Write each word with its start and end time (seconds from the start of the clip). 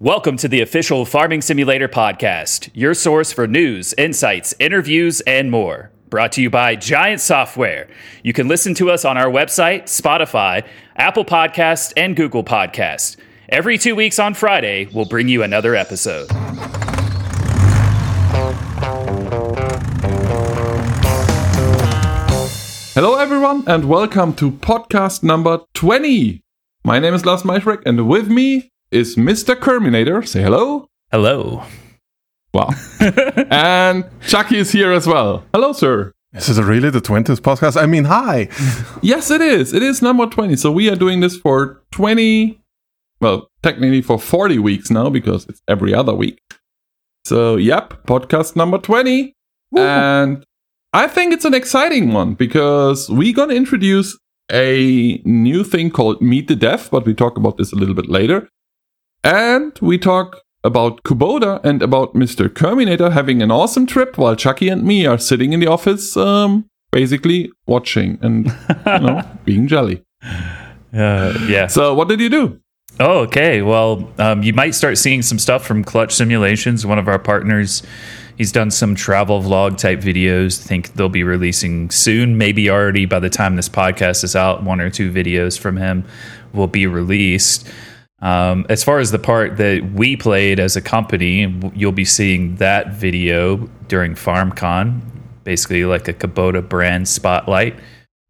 Welcome 0.00 0.36
to 0.36 0.46
the 0.46 0.60
official 0.60 1.04
Farming 1.04 1.42
Simulator 1.42 1.88
podcast, 1.88 2.70
your 2.72 2.94
source 2.94 3.32
for 3.32 3.48
news, 3.48 3.94
insights, 3.98 4.54
interviews, 4.60 5.20
and 5.22 5.50
more. 5.50 5.90
Brought 6.08 6.30
to 6.34 6.40
you 6.40 6.48
by 6.50 6.76
Giant 6.76 7.20
Software. 7.20 7.88
You 8.22 8.32
can 8.32 8.46
listen 8.46 8.74
to 8.74 8.92
us 8.92 9.04
on 9.04 9.16
our 9.16 9.26
website, 9.26 9.86
Spotify, 9.86 10.64
Apple 10.94 11.24
Podcast, 11.24 11.94
and 11.96 12.14
Google 12.14 12.44
Podcast. 12.44 13.16
Every 13.48 13.76
two 13.76 13.96
weeks 13.96 14.20
on 14.20 14.34
Friday, 14.34 14.88
we'll 14.94 15.04
bring 15.04 15.26
you 15.26 15.42
another 15.42 15.74
episode. 15.74 16.30
Hello, 22.94 23.16
everyone, 23.16 23.64
and 23.66 23.88
welcome 23.88 24.32
to 24.34 24.52
podcast 24.52 25.24
number 25.24 25.62
20. 25.74 26.40
My 26.84 27.00
name 27.00 27.14
is 27.14 27.26
Lars 27.26 27.42
Malcharek, 27.42 27.82
and 27.84 28.06
with 28.06 28.28
me 28.28 28.70
is 28.90 29.16
Mr. 29.16 29.54
Kerminator. 29.54 30.26
Say 30.26 30.42
hello. 30.42 30.88
Hello. 31.10 31.62
Wow. 32.54 32.70
and 33.50 34.04
Chucky 34.26 34.58
is 34.58 34.72
here 34.72 34.92
as 34.92 35.06
well. 35.06 35.44
Hello, 35.52 35.72
sir. 35.72 36.12
This 36.32 36.48
is 36.48 36.60
really 36.60 36.90
the 36.90 37.00
20th 37.00 37.40
podcast. 37.40 37.80
I 37.80 37.86
mean, 37.86 38.04
hi. 38.04 38.48
Yes, 39.02 39.30
it 39.30 39.40
is. 39.40 39.72
It 39.72 39.82
is 39.82 40.02
number 40.02 40.26
20. 40.26 40.56
So 40.56 40.72
we 40.72 40.90
are 40.90 40.96
doing 40.96 41.20
this 41.20 41.36
for 41.36 41.82
20, 41.92 42.58
well, 43.20 43.48
technically 43.62 44.02
for 44.02 44.18
40 44.18 44.58
weeks 44.58 44.90
now 44.90 45.08
because 45.08 45.46
it's 45.46 45.62
every 45.68 45.94
other 45.94 46.14
week. 46.14 46.40
So, 47.24 47.56
yep, 47.56 48.06
podcast 48.06 48.56
number 48.56 48.78
20. 48.78 49.34
And 49.76 50.44
I 50.92 51.06
think 51.06 51.32
it's 51.34 51.44
an 51.44 51.54
exciting 51.54 52.12
one 52.12 52.34
because 52.34 53.08
we're 53.10 53.34
going 53.34 53.50
to 53.50 53.56
introduce 53.56 54.18
a 54.50 55.20
new 55.24 55.62
thing 55.62 55.90
called 55.90 56.22
Meet 56.22 56.48
the 56.48 56.56
Dev, 56.56 56.88
but 56.90 57.04
we 57.04 57.12
talk 57.14 57.36
about 57.36 57.58
this 57.58 57.72
a 57.72 57.76
little 57.76 57.94
bit 57.94 58.08
later. 58.08 58.48
And 59.24 59.78
we 59.80 59.98
talk 59.98 60.42
about 60.64 61.02
Kubota 61.02 61.62
and 61.64 61.82
about 61.82 62.14
Mr. 62.14 62.52
Terminator 62.52 63.10
having 63.10 63.42
an 63.42 63.50
awesome 63.50 63.86
trip 63.86 64.18
while 64.18 64.36
Chucky 64.36 64.68
and 64.68 64.84
me 64.84 65.06
are 65.06 65.18
sitting 65.18 65.52
in 65.52 65.60
the 65.60 65.66
office, 65.66 66.16
um, 66.16 66.66
basically 66.90 67.50
watching 67.66 68.18
and, 68.22 68.46
you 68.46 68.98
know, 68.98 69.22
being 69.44 69.66
jelly. 69.66 70.02
Uh, 70.92 71.38
yeah. 71.46 71.66
So, 71.66 71.94
what 71.94 72.08
did 72.08 72.20
you 72.20 72.28
do? 72.28 72.60
Oh, 73.00 73.20
okay. 73.20 73.62
Well, 73.62 74.12
um, 74.18 74.42
you 74.42 74.52
might 74.52 74.74
start 74.74 74.98
seeing 74.98 75.22
some 75.22 75.38
stuff 75.38 75.64
from 75.64 75.84
Clutch 75.84 76.12
Simulations, 76.12 76.84
one 76.84 76.98
of 76.98 77.06
our 77.06 77.18
partners. 77.18 77.82
He's 78.36 78.50
done 78.50 78.70
some 78.70 78.94
travel 78.94 79.40
vlog 79.42 79.78
type 79.78 80.00
videos. 80.00 80.64
I 80.64 80.66
think 80.66 80.94
they'll 80.94 81.08
be 81.08 81.22
releasing 81.22 81.90
soon, 81.90 82.38
maybe 82.38 82.70
already 82.70 83.04
by 83.04 83.20
the 83.20 83.30
time 83.30 83.56
this 83.56 83.68
podcast 83.68 84.24
is 84.24 84.34
out. 84.34 84.62
One 84.62 84.80
or 84.80 84.90
two 84.90 85.12
videos 85.12 85.58
from 85.58 85.76
him 85.76 86.04
will 86.52 86.66
be 86.66 86.86
released. 86.86 87.68
Um, 88.20 88.66
as 88.68 88.82
far 88.82 88.98
as 88.98 89.10
the 89.10 89.18
part 89.18 89.58
that 89.58 89.92
we 89.94 90.16
played 90.16 90.58
as 90.58 90.76
a 90.76 90.80
company, 90.80 91.54
you'll 91.74 91.92
be 91.92 92.04
seeing 92.04 92.56
that 92.56 92.94
video 92.94 93.68
during 93.86 94.14
FarmCon, 94.14 95.00
basically 95.44 95.84
like 95.84 96.08
a 96.08 96.12
Kubota 96.12 96.66
brand 96.66 97.08
spotlight 97.08 97.78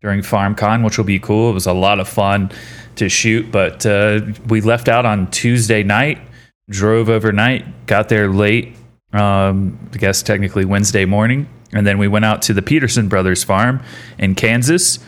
during 0.03 0.21
FarmCon, 0.21 0.85
which 0.85 0.99
will 0.99 1.05
be 1.05 1.19
cool. 1.19 1.51
It 1.51 1.55
was 1.55 1.67
a 1.67 1.73
lot 1.73 2.01
of 2.01 2.09
fun 2.09 2.51
to 2.97 3.09
shoot, 3.09 3.51
but 3.51 3.87
uh, 3.87 4.21
we 4.49 4.61
left 4.61 4.89
out 4.89 5.07
on 5.07 5.31
Tuesday 5.31 5.83
night, 5.83 6.21
drove 6.69 7.09
overnight, 7.09 7.87
got 7.87 8.09
there 8.09 8.29
late, 8.29 8.77
um, 9.13 9.79
I 9.95 9.97
guess 9.97 10.23
technically 10.23 10.67
Wednesday 10.67 11.07
morning, 11.07 11.49
and 11.73 11.87
then 11.87 11.97
we 11.99 12.09
went 12.09 12.27
out 12.27 12.43
to 12.43 12.55
the 12.55 12.63
Peterson 12.63 13.09
Brothers 13.09 13.43
farm 13.43 13.83
in 14.19 14.35
Kansas 14.35 14.99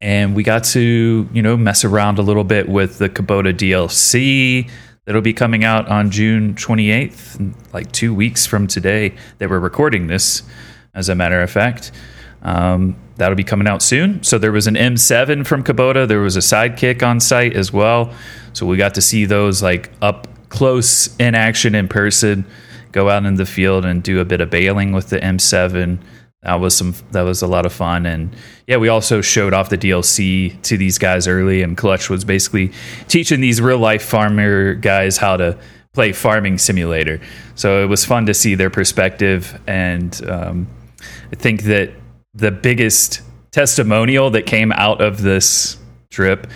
and 0.00 0.34
we 0.36 0.42
got 0.42 0.64
to 0.64 1.28
you 1.32 1.42
know 1.42 1.56
mess 1.56 1.84
around 1.84 2.18
a 2.18 2.22
little 2.22 2.44
bit 2.44 2.68
with 2.68 2.98
the 2.98 3.08
Kubota 3.08 3.52
DLC 3.52 4.70
that'll 5.04 5.22
be 5.22 5.32
coming 5.32 5.64
out 5.64 5.88
on 5.88 6.10
June 6.10 6.54
28th, 6.54 7.54
like 7.72 7.90
two 7.92 8.12
weeks 8.12 8.44
from 8.44 8.66
today 8.66 9.14
that 9.38 9.48
we're 9.48 9.60
recording 9.60 10.08
this. 10.08 10.42
As 10.94 11.08
a 11.08 11.14
matter 11.14 11.42
of 11.42 11.50
fact, 11.50 11.92
um, 12.42 12.96
that'll 13.16 13.36
be 13.36 13.44
coming 13.44 13.68
out 13.68 13.82
soon. 13.82 14.22
So 14.22 14.38
there 14.38 14.52
was 14.52 14.66
an 14.66 14.74
M7 14.74 15.46
from 15.46 15.62
Kubota. 15.62 16.08
There 16.08 16.20
was 16.20 16.36
a 16.36 16.40
Sidekick 16.40 17.06
on 17.06 17.20
site 17.20 17.54
as 17.54 17.72
well. 17.72 18.14
So 18.52 18.66
we 18.66 18.76
got 18.76 18.94
to 18.94 19.02
see 19.02 19.26
those 19.26 19.62
like 19.62 19.90
up 20.00 20.26
close 20.48 21.14
in 21.18 21.34
action 21.34 21.74
in 21.74 21.86
person. 21.88 22.46
Go 22.92 23.10
out 23.10 23.26
in 23.26 23.34
the 23.34 23.46
field 23.46 23.84
and 23.84 24.02
do 24.02 24.20
a 24.20 24.24
bit 24.24 24.40
of 24.40 24.48
baling 24.48 24.92
with 24.92 25.10
the 25.10 25.18
M7 25.18 25.98
that 26.46 26.60
was 26.60 26.76
some 26.76 26.94
that 27.10 27.22
was 27.22 27.42
a 27.42 27.46
lot 27.46 27.66
of 27.66 27.72
fun. 27.72 28.06
And 28.06 28.34
yeah 28.66 28.76
we 28.76 28.88
also 28.88 29.20
showed 29.20 29.52
off 29.52 29.68
the 29.68 29.78
dlc 29.78 30.62
to 30.62 30.76
these 30.76 30.96
guys 30.98 31.26
early 31.26 31.62
and 31.62 31.76
clutch 31.76 32.08
was 32.08 32.24
basically 32.24 32.72
teaching 33.08 33.40
these 33.40 33.60
real 33.60 33.78
life 33.78 34.02
farmer 34.02 34.74
guys 34.74 35.16
how 35.16 35.36
to 35.36 35.58
play 35.92 36.12
farming 36.12 36.58
simulator. 36.58 37.20
So 37.54 37.82
it 37.82 37.86
was 37.86 38.04
fun 38.04 38.26
to 38.26 38.34
see 38.34 38.54
their 38.54 38.70
perspective 38.70 39.60
and 39.66 40.28
um, 40.28 40.68
i 41.32 41.36
think 41.36 41.64
that 41.64 41.90
the 42.34 42.52
biggest 42.52 43.22
testimonial 43.50 44.30
that 44.30 44.46
came 44.46 44.70
out 44.72 45.00
of 45.00 45.22
this 45.22 45.78
trip 46.10 46.46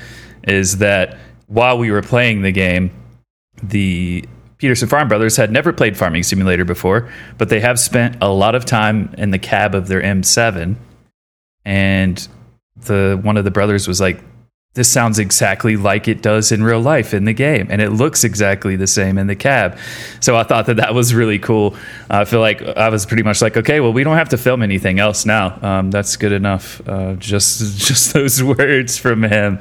is 0.45 0.79
that 0.79 1.19
while 1.47 1.79
we 1.79 1.91
were 1.91 2.03
playing 2.03 2.43
the 2.43 2.53
game 2.53 2.91
the 3.63 4.25
Peterson 4.61 4.89
Farm 4.89 5.09
Brothers 5.09 5.39
had 5.39 5.51
never 5.51 5.73
played 5.73 5.97
Farming 5.97 6.23
Simulator 6.23 6.67
before, 6.67 7.11
but 7.39 7.49
they 7.49 7.61
have 7.61 7.81
spent 7.81 8.19
a 8.21 8.29
lot 8.29 8.55
of 8.55 8.67
time 8.67 9.13
in 9.17 9.31
the 9.31 9.39
cab 9.39 9.75
of 9.75 9.89
their 9.89 10.03
M7. 10.03 10.77
And 11.65 12.29
the 12.77 13.19
one 13.23 13.39
of 13.39 13.45
the 13.45 13.51
brothers 13.51 13.89
was 13.89 14.03
like, 14.03 14.23
"This 14.75 14.87
sounds 14.93 15.19
exactly 15.19 15.77
like 15.77 16.09
it 16.09 16.21
does 16.21 16.53
in 16.53 16.63
real 16.63 16.81
life 16.81 17.15
in 17.15 17.25
the 17.25 17.33
game, 17.33 17.69
and 17.71 17.81
it 17.81 17.89
looks 17.89 18.23
exactly 18.23 18.77
the 18.77 18.87
same 18.87 19.17
in 19.17 19.29
the 19.29 19.35
cab." 19.35 19.79
So 20.21 20.37
I 20.37 20.43
thought 20.43 20.67
that 20.67 20.77
that 20.77 20.93
was 20.93 21.15
really 21.15 21.39
cool. 21.39 21.75
I 22.11 22.27
feel 22.27 22.41
like 22.41 22.61
I 22.63 22.91
was 22.91 23.07
pretty 23.07 23.23
much 23.23 23.41
like, 23.41 23.57
"Okay, 23.57 23.81
well, 23.81 23.95
we 23.95 24.05
don't 24.05 24.19
have 24.19 24.29
to 24.31 24.37
film 24.37 24.63
anything 24.63 24.99
else 24.99 25.25
now. 25.25 25.59
Um, 25.63 25.91
that's 25.91 26.17
good 26.17 26.33
enough. 26.33 26.87
Uh, 26.87 27.15
just 27.15 27.79
just 27.79 28.13
those 28.13 28.43
words 28.59 28.99
from 28.99 29.23
him, 29.23 29.59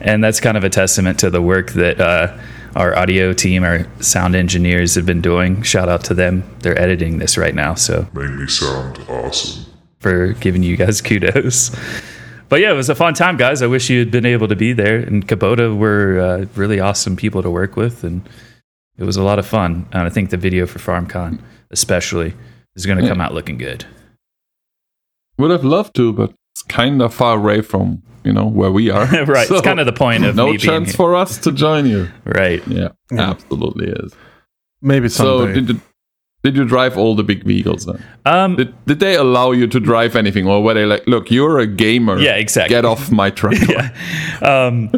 and 0.00 0.24
that's 0.24 0.40
kind 0.40 0.56
of 0.56 0.64
a 0.64 0.70
testament 0.70 1.20
to 1.20 1.30
the 1.30 1.40
work 1.40 1.70
that." 1.74 2.00
Uh, 2.00 2.36
our 2.76 2.96
audio 2.96 3.32
team, 3.32 3.64
our 3.64 3.86
sound 4.02 4.34
engineers 4.34 4.94
have 4.94 5.06
been 5.06 5.20
doing. 5.20 5.62
Shout 5.62 5.88
out 5.88 6.04
to 6.04 6.14
them. 6.14 6.44
They're 6.60 6.78
editing 6.78 7.18
this 7.18 7.36
right 7.36 7.54
now. 7.54 7.74
So 7.74 8.06
Make 8.12 8.30
me 8.30 8.46
sound 8.46 8.98
awesome. 9.08 9.64
for 9.98 10.32
giving 10.34 10.62
you 10.62 10.76
guys 10.76 11.00
kudos. 11.02 11.70
But 12.48 12.60
yeah, 12.60 12.70
it 12.72 12.76
was 12.76 12.88
a 12.88 12.94
fun 12.94 13.14
time, 13.14 13.36
guys. 13.36 13.62
I 13.62 13.66
wish 13.68 13.88
you 13.90 14.00
had 14.00 14.10
been 14.10 14.26
able 14.26 14.48
to 14.48 14.56
be 14.56 14.72
there. 14.72 14.98
And 14.98 15.26
Kubota 15.26 15.76
were 15.76 16.18
uh, 16.20 16.46
really 16.56 16.80
awesome 16.80 17.14
people 17.16 17.42
to 17.42 17.50
work 17.50 17.76
with, 17.76 18.02
and 18.02 18.28
it 18.98 19.04
was 19.04 19.16
a 19.16 19.22
lot 19.22 19.38
of 19.38 19.46
fun. 19.46 19.86
And 19.92 20.02
I 20.02 20.08
think 20.08 20.30
the 20.30 20.36
video 20.36 20.66
for 20.66 20.78
FarmCon, 20.80 21.40
especially, 21.70 22.34
is 22.74 22.86
going 22.86 22.98
to 22.98 23.06
come 23.08 23.20
out 23.20 23.34
looking 23.34 23.56
good. 23.56 23.84
Would 25.38 25.52
have 25.52 25.64
loved 25.64 25.94
to, 25.96 26.12
but 26.12 26.34
it's 26.54 26.62
kind 26.62 27.00
of 27.00 27.14
far 27.14 27.38
away 27.38 27.62
from, 27.62 28.02
you 28.24 28.32
know, 28.32 28.46
where 28.46 28.70
we 28.70 28.90
are. 28.90 29.06
right. 29.24 29.46
So, 29.48 29.56
it's 29.56 29.64
kind 29.64 29.80
of 29.80 29.86
the 29.86 29.92
point 29.92 30.24
of 30.24 30.36
no 30.36 30.50
me 30.52 30.58
chance 30.58 30.88
here. 30.88 30.96
for 30.96 31.14
us 31.16 31.38
to 31.38 31.52
join 31.52 31.86
you. 31.86 32.08
right. 32.24 32.62
Yeah, 32.68 32.88
Yeah. 33.10 33.30
absolutely 33.30 33.88
is. 33.88 34.14
Maybe 34.82 35.08
So 35.08 35.46
did 35.46 35.68
you, 35.68 35.80
did 36.42 36.56
you 36.56 36.64
drive 36.64 36.96
all 36.96 37.14
the 37.14 37.22
big 37.22 37.44
vehicles 37.44 37.84
then? 37.84 38.02
Um, 38.24 38.56
Did, 38.56 38.74
did 38.86 38.98
they 38.98 39.14
allow 39.14 39.50
you 39.52 39.66
to 39.66 39.78
drive 39.78 40.16
anything, 40.16 40.46
or 40.48 40.62
were 40.62 40.72
they 40.72 40.86
like, 40.86 41.06
"Look, 41.06 41.30
you're 41.30 41.58
a 41.58 41.66
gamer. 41.66 42.18
Yeah, 42.18 42.36
exactly. 42.36 42.74
Get 42.74 42.86
off 42.86 43.10
my 43.10 43.28
truck." 43.28 43.52
um, 44.42 44.90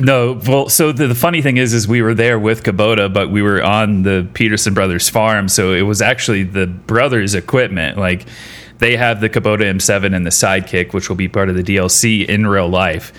no, 0.00 0.40
well, 0.46 0.70
so 0.70 0.90
the, 0.92 1.06
the 1.06 1.14
funny 1.14 1.42
thing 1.42 1.58
is, 1.58 1.74
is 1.74 1.86
we 1.86 2.00
were 2.00 2.14
there 2.14 2.38
with 2.38 2.62
Kubota, 2.62 3.12
but 3.12 3.30
we 3.30 3.42
were 3.42 3.62
on 3.62 4.04
the 4.04 4.26
Peterson 4.32 4.72
brothers 4.72 5.08
farm, 5.10 5.48
so 5.48 5.72
it 5.74 5.82
was 5.82 6.00
actually 6.00 6.44
the 6.44 6.66
brothers' 6.66 7.34
equipment. 7.34 7.98
Like 7.98 8.24
they 8.80 8.96
have 8.96 9.20
the 9.20 9.30
Kubota 9.30 9.60
M7 9.60 10.14
and 10.14 10.26
the 10.26 10.30
Sidekick, 10.30 10.92
which 10.92 11.08
will 11.08 11.16
be 11.16 11.28
part 11.28 11.48
of 11.48 11.54
the 11.54 11.62
DLC 11.62 12.26
in 12.26 12.46
real 12.46 12.68
life. 12.68 13.12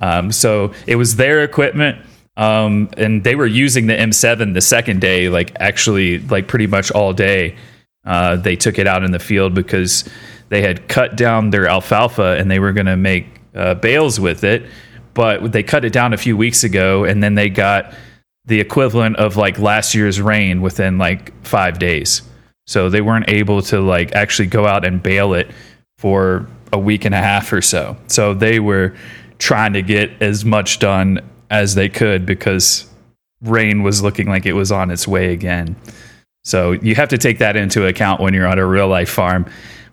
Um, 0.00 0.30
so 0.32 0.74
it 0.86 0.96
was 0.96 1.16
their 1.16 1.42
equipment. 1.42 2.04
Um, 2.36 2.90
and 2.96 3.22
they 3.22 3.36
were 3.36 3.46
using 3.46 3.86
the 3.86 3.94
M7 3.94 4.54
the 4.54 4.60
second 4.60 5.00
day, 5.00 5.28
like 5.28 5.56
actually, 5.60 6.18
like 6.18 6.48
pretty 6.48 6.66
much 6.66 6.90
all 6.90 7.12
day. 7.12 7.56
Uh, 8.04 8.36
they 8.36 8.56
took 8.56 8.78
it 8.78 8.86
out 8.86 9.02
in 9.04 9.12
the 9.12 9.18
field 9.18 9.54
because 9.54 10.04
they 10.48 10.60
had 10.60 10.88
cut 10.88 11.16
down 11.16 11.50
their 11.50 11.66
alfalfa 11.66 12.36
and 12.38 12.50
they 12.50 12.58
were 12.58 12.72
going 12.72 12.86
to 12.86 12.96
make 12.96 13.26
uh, 13.54 13.74
bales 13.74 14.20
with 14.20 14.44
it. 14.44 14.66
But 15.14 15.52
they 15.52 15.62
cut 15.62 15.84
it 15.84 15.92
down 15.92 16.12
a 16.12 16.16
few 16.16 16.36
weeks 16.36 16.64
ago, 16.64 17.04
and 17.04 17.22
then 17.22 17.36
they 17.36 17.48
got 17.48 17.94
the 18.46 18.58
equivalent 18.58 19.14
of 19.16 19.36
like 19.36 19.60
last 19.60 19.94
year's 19.94 20.20
rain 20.20 20.60
within 20.60 20.98
like 20.98 21.32
five 21.44 21.78
days. 21.78 22.22
So 22.66 22.88
they 22.88 23.00
weren't 23.00 23.28
able 23.28 23.62
to 23.62 23.80
like 23.80 24.12
actually 24.12 24.48
go 24.48 24.66
out 24.66 24.84
and 24.84 25.02
bale 25.02 25.34
it 25.34 25.50
for 25.98 26.46
a 26.72 26.78
week 26.78 27.04
and 27.04 27.14
a 27.14 27.18
half 27.18 27.52
or 27.52 27.62
so. 27.62 27.96
So 28.06 28.34
they 28.34 28.60
were 28.60 28.94
trying 29.38 29.74
to 29.74 29.82
get 29.82 30.10
as 30.22 30.44
much 30.44 30.78
done 30.78 31.20
as 31.50 31.74
they 31.74 31.88
could 31.88 32.26
because 32.26 32.88
rain 33.42 33.82
was 33.82 34.02
looking 34.02 34.28
like 34.28 34.46
it 34.46 34.54
was 34.54 34.72
on 34.72 34.90
its 34.90 35.06
way 35.06 35.32
again. 35.32 35.76
So 36.42 36.72
you 36.72 36.94
have 36.94 37.08
to 37.10 37.18
take 37.18 37.38
that 37.38 37.56
into 37.56 37.86
account 37.86 38.20
when 38.20 38.34
you're 38.34 38.46
on 38.46 38.58
a 38.58 38.66
real 38.66 38.88
life 38.88 39.10
farm. 39.10 39.46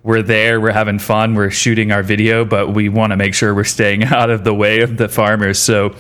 We're 0.03 0.23
there, 0.23 0.59
we're 0.59 0.71
having 0.71 0.97
fun, 0.97 1.35
we're 1.35 1.51
shooting 1.51 1.91
our 1.91 2.01
video, 2.01 2.43
but 2.43 2.73
we 2.73 2.89
want 2.89 3.11
to 3.11 3.17
make 3.17 3.33
sure 3.33 3.53
we're 3.53 3.63
staying 3.63 4.03
out 4.05 4.29
of 4.29 4.43
the 4.43 4.53
way 4.53 4.81
of 4.81 4.97
the 4.97 5.07
farmers. 5.07 5.59
So 5.59 5.91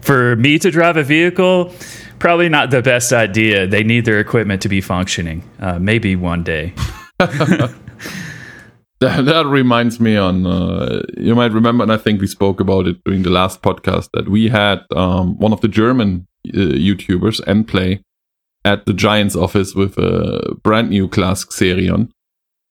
for 0.00 0.36
me 0.36 0.58
to 0.58 0.70
drive 0.70 0.96
a 0.96 1.02
vehicle 1.02 1.72
probably 2.18 2.48
not 2.48 2.70
the 2.70 2.82
best 2.82 3.12
idea. 3.12 3.66
They 3.66 3.82
need 3.82 4.04
their 4.04 4.20
equipment 4.20 4.62
to 4.62 4.68
be 4.68 4.80
functioning. 4.80 5.42
Uh, 5.60 5.78
maybe 5.78 6.16
one 6.16 6.42
day. 6.42 6.74
That, 9.00 9.26
that 9.26 9.44
reminds 9.46 10.00
me 10.00 10.16
on 10.16 10.46
uh, 10.46 11.02
you 11.18 11.34
might 11.34 11.52
remember 11.52 11.82
and 11.82 11.92
i 11.92 11.98
think 11.98 12.18
we 12.18 12.26
spoke 12.26 12.60
about 12.60 12.86
it 12.86 12.96
during 13.04 13.24
the 13.24 13.30
last 13.30 13.60
podcast 13.60 14.08
that 14.14 14.26
we 14.26 14.48
had 14.48 14.80
um, 14.92 15.38
one 15.38 15.52
of 15.52 15.60
the 15.60 15.68
german 15.68 16.26
uh, 16.48 16.56
youtubers 16.56 17.38
play 17.66 18.00
at 18.64 18.86
the 18.86 18.94
giants 18.94 19.36
office 19.36 19.74
with 19.74 19.98
a 19.98 20.54
brand 20.62 20.88
new 20.88 21.08
CLAAS 21.08 21.44
Xerion 21.46 22.08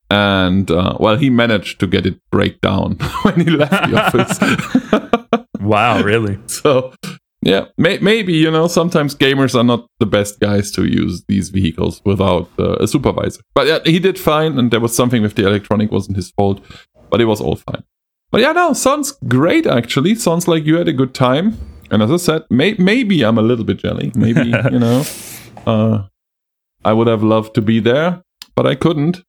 and 0.09 0.71
uh, 0.71 0.97
well 0.99 1.15
he 1.15 1.29
managed 1.29 1.79
to 1.81 1.85
get 1.85 2.07
it 2.07 2.19
break 2.31 2.59
down 2.59 2.93
when 3.21 3.41
he 3.41 3.51
left 3.51 3.91
the 3.91 4.01
office 4.01 5.45
Wow, 5.61 6.01
really? 6.01 6.39
so 6.47 6.91
yeah. 7.45 7.65
May- 7.77 7.99
maybe 7.99 8.33
you 8.33 8.51
know 8.51 8.67
sometimes 8.67 9.15
gamers 9.15 9.55
are 9.55 9.63
not 9.63 9.87
the 9.99 10.05
best 10.05 10.39
guys 10.39 10.71
to 10.71 10.85
use 10.85 11.23
these 11.27 11.49
vehicles 11.49 12.01
without 12.03 12.49
uh, 12.59 12.75
a 12.79 12.87
supervisor. 12.87 13.41
But 13.53 13.67
yeah 13.67 13.79
he 13.85 13.99
did 13.99 14.19
fine 14.19 14.57
and 14.59 14.71
there 14.71 14.81
was 14.81 14.95
something 14.95 15.21
with 15.21 15.35
the 15.35 15.45
electronic 15.47 15.91
wasn't 15.91 16.17
his 16.17 16.31
fault 16.31 16.59
but 17.09 17.21
it 17.21 17.25
was 17.25 17.39
all 17.39 17.55
fine. 17.55 17.83
But 18.31 18.41
yeah 18.41 18.51
no 18.51 18.73
sounds 18.73 19.13
great 19.27 19.65
actually. 19.67 20.15
Sounds 20.15 20.47
like 20.47 20.65
you 20.65 20.75
had 20.77 20.87
a 20.89 20.93
good 21.01 21.13
time. 21.13 21.57
And 21.91 22.01
as 22.01 22.11
i 22.11 22.17
said 22.17 22.41
may- 22.49 22.75
maybe 22.79 23.23
i'm 23.23 23.37
a 23.37 23.43
little 23.43 23.65
bit 23.65 23.77
jelly. 23.77 24.11
Maybe 24.15 24.45
you 24.71 24.79
know 24.79 25.03
uh, 25.67 26.03
i 26.83 26.91
would 26.93 27.07
have 27.07 27.23
loved 27.23 27.53
to 27.55 27.61
be 27.61 27.79
there 27.79 28.23
but 28.55 28.65
i 28.65 28.75
couldn't. 28.75 29.23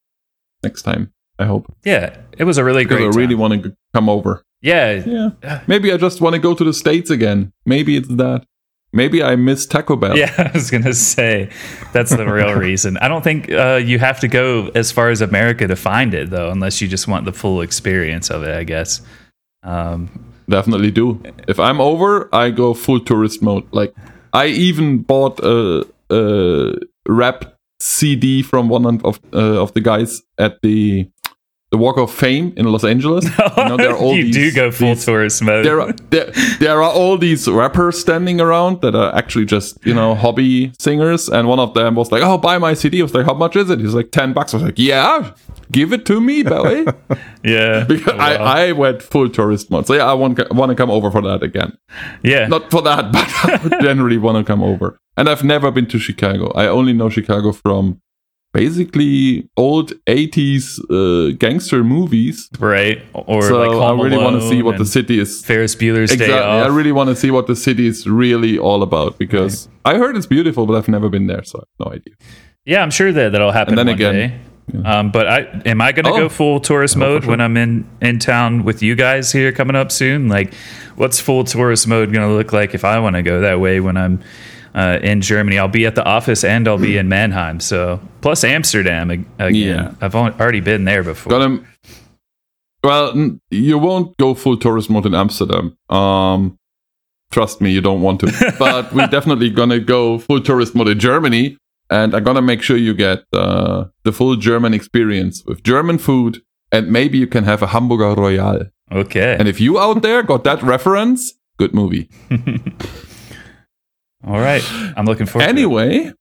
Next 0.63 0.83
time 0.83 1.13
i 1.39 1.45
hope. 1.45 1.67
Yeah, 1.85 2.17
it 2.39 2.45
was 2.45 2.57
a 2.59 2.65
really 2.65 2.85
because 2.85 2.99
great. 2.99 3.15
i 3.15 3.19
really 3.21 3.35
time. 3.35 3.41
want 3.41 3.63
to 3.63 3.77
come 3.95 4.09
over 4.09 4.43
Yeah, 4.63 5.31
yeah. 5.43 5.61
Maybe 5.67 5.93
I 5.93 5.97
just 5.97 6.21
want 6.21 6.35
to 6.35 6.41
go 6.41 6.55
to 6.55 6.65
the 6.65 6.73
States 6.73 7.11
again. 7.11 7.53
Maybe 7.65 7.97
it's 7.97 8.09
that. 8.09 8.45
Maybe 8.93 9.23
I 9.23 9.37
miss 9.37 9.67
Taco 9.67 9.97
Bell. 9.97 10.17
Yeah, 10.17 10.33
I 10.39 10.51
was 10.55 10.71
gonna 10.71 10.95
say 10.95 11.51
that's 11.93 12.11
the 12.11 12.27
real 12.27 12.55
reason. 12.69 12.97
I 12.99 13.09
don't 13.09 13.23
think 13.23 13.51
uh, 13.53 13.81
you 13.85 13.99
have 13.99 14.21
to 14.21 14.29
go 14.29 14.71
as 14.75 14.91
far 14.91 15.11
as 15.11 15.21
America 15.21 15.67
to 15.67 15.77
find 15.77 16.15
it, 16.15 16.31
though, 16.31 16.51
unless 16.51 16.81
you 16.81 16.89
just 16.89 17.07
want 17.07 17.27
the 17.27 17.33
full 17.33 17.61
experience 17.61 18.31
of 18.31 18.43
it. 18.43 18.57
I 18.57 18.65
guess. 18.65 19.03
Um, 19.63 20.33
Definitely 20.49 20.93
do. 20.93 21.21
If 21.49 21.59
I'm 21.59 21.81
over, 21.81 22.29
I 22.33 22.51
go 22.51 22.73
full 22.73 23.01
tourist 23.01 23.43
mode. 23.43 23.67
Like, 23.73 23.93
I 24.33 24.47
even 24.47 24.99
bought 25.03 25.41
a, 25.41 25.85
a 26.09 26.75
rap 27.09 27.57
CD 27.81 28.43
from 28.43 28.69
one 28.69 28.87
of 29.05 29.21
uh, 29.33 29.61
of 29.61 29.75
the 29.75 29.81
guys 29.81 30.23
at 30.39 30.63
the 30.63 31.11
the 31.73 31.79
Walk 31.79 31.97
of 31.99 32.13
Fame 32.13 32.53
in 32.57 32.65
Los 32.67 32.85
Angeles. 32.85 33.25
You 33.57 33.65
know, 33.71 33.77
there 33.77 33.91
are 33.91 33.97
all 33.97 34.15
you 34.15 34.25
these- 34.25 34.35
do 34.35 34.53
go 34.53 34.71
full 34.71 34.95
these- 34.95 35.05
tourist 35.05 35.43
mode. 35.43 35.65
there 35.65 35.81
are 35.81 35.93
there, 36.11 36.31
there 36.61 36.81
are 36.83 36.91
all 36.93 37.19
these 37.19 37.49
rappers 37.49 37.99
standing 37.99 38.41
around 38.41 38.81
that 38.83 38.95
are 38.95 39.13
actually 39.15 39.47
just 39.47 39.77
you 39.85 39.93
know 39.95 40.15
hobby 40.15 40.73
singers. 40.79 41.29
And 41.29 41.49
one 41.49 41.59
of 41.59 41.75
them 41.75 41.95
was 41.97 42.13
like 42.13 42.23
oh 42.23 42.39
buy 42.39 42.59
my 42.59 42.75
cd 42.75 43.01
i 43.01 43.03
was 43.03 43.15
like 43.15 43.27
how 43.27 43.35
much 43.35 43.57
is 43.57 43.69
it? 43.71 43.81
He's 43.81 43.95
like 43.95 44.11
10 44.13 44.33
bucks. 44.33 44.55
I 44.55 44.59
was 44.59 44.65
like 44.65 44.79
yeah 44.79 45.33
give 45.73 45.93
it 45.93 46.07
to 46.07 46.21
me 46.21 46.43
boy 46.45 46.85
yeah, 47.45 47.85
because 47.89 48.15
Oh, 48.15 48.19
wow. 48.19 48.37
I, 48.45 48.69
I 48.69 48.73
went 48.73 49.03
full 49.03 49.29
tourist 49.29 49.69
mode. 49.71 49.87
So 49.87 49.95
yeah 49.95 50.05
i 50.07 50.15
want, 50.15 50.39
want 50.55 50.71
to 50.71 50.77
come 50.77 50.91
over 50.91 51.11
for 51.11 51.23
that 51.23 51.43
again. 51.43 51.77
Yeah. 52.23 52.47
not 52.47 52.71
for 52.71 52.83
that 52.83 53.11
but 53.13 53.27
i 53.75 53.81
generally 53.83 54.19
want 54.19 54.39
to 54.39 54.45
come 54.45 54.63
over. 54.63 54.99
And 55.17 55.29
i've 55.29 55.43
never 55.43 55.71
been 55.73 55.87
to 55.87 55.99
chicago. 55.99 56.53
I 56.55 56.67
only 56.69 56.93
know 56.93 57.09
chicago 57.09 57.51
from 57.53 58.01
basically 58.57 59.49
old 59.57 59.93
80s 60.07 60.65
uh, 60.91 61.37
gangster 61.45 61.85
movies 61.85 62.49
right. 62.59 62.99
Or 63.13 63.43
so 63.43 63.59
like 63.59 63.71
i 63.91 63.93
really 64.05 64.17
want 64.27 64.41
to 64.41 64.49
see 64.49 64.63
what 64.63 64.77
the 64.79 64.85
city 64.97 65.19
is 65.25 65.45
Ferris 65.45 65.75
Bueller's 65.81 66.11
Day 66.11 66.25
Exactly. 66.25 66.61
I 66.67 66.69
really 66.79 66.93
want 66.93 67.09
to 67.11 67.17
see 67.17 67.31
what 67.31 67.47
the 67.47 67.57
city 67.57 67.87
is 67.87 68.07
really 68.07 68.59
all 68.59 68.83
about 68.83 69.19
because 69.19 69.69
I 69.85 69.93
heard 69.99 70.17
it's 70.17 70.27
beautiful, 70.27 70.67
but 70.67 70.75
I've 70.79 70.89
never 70.89 71.09
been 71.09 71.27
there, 71.33 71.45
so 71.45 71.55
I 71.59 71.63
have 71.63 71.87
no 71.87 71.89
idea. 71.97 72.15
yeah, 72.73 72.81
I'm 72.83 72.91
sure 72.91 73.13
that 73.13 73.33
that'll 73.33 73.53
happen 73.53 73.73
And 73.73 73.79
then 73.79 73.87
one 73.87 73.95
again- 73.95 74.15
day. 74.31 74.41
Um, 74.85 75.13
but 75.13 75.29
I 75.29 75.39
am 75.65 75.81
I 75.81 75.93
going 75.93 76.07
to 76.07 76.11
Oh. 76.11 76.17
go 76.23 76.29
full 76.29 76.59
tourist 76.59 76.97
mode 76.97 77.25
when 77.25 77.41
I'm 77.41 77.57
in 77.57 77.87
in 78.03 78.19
town 78.19 78.65
with 78.65 78.83
you 78.83 78.97
guys 78.97 79.31
here 79.31 79.53
coming 79.53 79.77
up 79.77 79.93
soon? 79.93 80.27
Like, 80.29 80.49
what's 80.97 81.21
full 81.21 81.45
tourist 81.45 81.87
mode 81.87 82.13
going 82.13 82.29
to 82.29 82.35
look 82.35 82.53
like 82.53 82.75
if 82.75 82.85
I 82.85 82.99
want 82.99 83.15
to 83.15 83.23
go 83.23 83.41
that 83.43 83.61
way 83.61 83.79
when 83.79 83.97
I'm 83.97 84.19
uh, 84.77 84.99
in 85.03 85.21
Germany? 85.21 85.59
I'll 85.59 85.69
be 85.69 85.87
at 85.87 85.95
the 85.95 86.05
office 86.05 86.45
and 86.45 86.69
I'll 86.69 86.79
be 86.79 86.97
in 86.97 87.09
Mannheim. 87.09 87.61
So 87.61 88.01
plus 88.21 88.45
Amsterdam 88.45 89.11
again. 89.11 89.55
Yeah. 89.55 89.95
I've 90.01 90.15
already 90.15 90.61
been 90.61 90.85
there 90.85 91.03
before. 91.03 91.31
Gonna, 91.31 91.65
well, 92.85 93.39
you 93.51 93.79
won't 93.79 94.17
go 94.17 94.35
full 94.35 94.57
tourist 94.57 94.91
mode 94.91 95.07
in 95.07 95.15
Amsterdam. 95.15 95.77
Um, 95.89 96.59
trust 97.33 97.61
me, 97.61 97.71
you 97.73 97.81
don't 97.81 98.03
want 98.03 98.21
to. 98.21 98.55
but 98.59 98.93
we're 98.93 99.09
definitely 99.09 99.51
gonna 99.51 99.81
go 99.81 100.19
full 100.19 100.41
tourist 100.41 100.75
mode 100.75 100.89
in 100.89 101.01
Germany, 101.01 101.57
and 101.91 102.15
I'm 102.15 102.23
gonna 102.23 102.43
make 102.43 102.63
sure 102.63 102.77
you 102.77 102.95
get 102.95 103.25
uh, 103.33 103.87
the 104.05 104.13
full 104.13 104.37
German 104.37 104.75
experience 104.75 105.43
with 105.47 105.63
German 105.65 105.99
food, 105.99 106.43
and 106.71 106.91
maybe 106.91 107.19
you 107.19 107.27
can 107.27 107.45
have 107.45 107.63
a 107.63 107.67
Hamburger 107.69 108.15
Royal. 108.15 108.67
Okay. 108.93 109.37
And 109.39 109.49
if 109.49 109.61
you 109.61 109.79
out 109.79 110.03
there 110.03 110.23
got 110.23 110.45
that 110.45 110.63
reference, 110.63 111.33
good 111.59 111.75
movie. 111.75 112.09
All 114.27 114.41
right. 114.41 114.63
I'm 114.97 115.07
looking 115.07 115.27
forward. 115.27 115.45
to. 115.45 115.49
Anyway, 115.49 116.13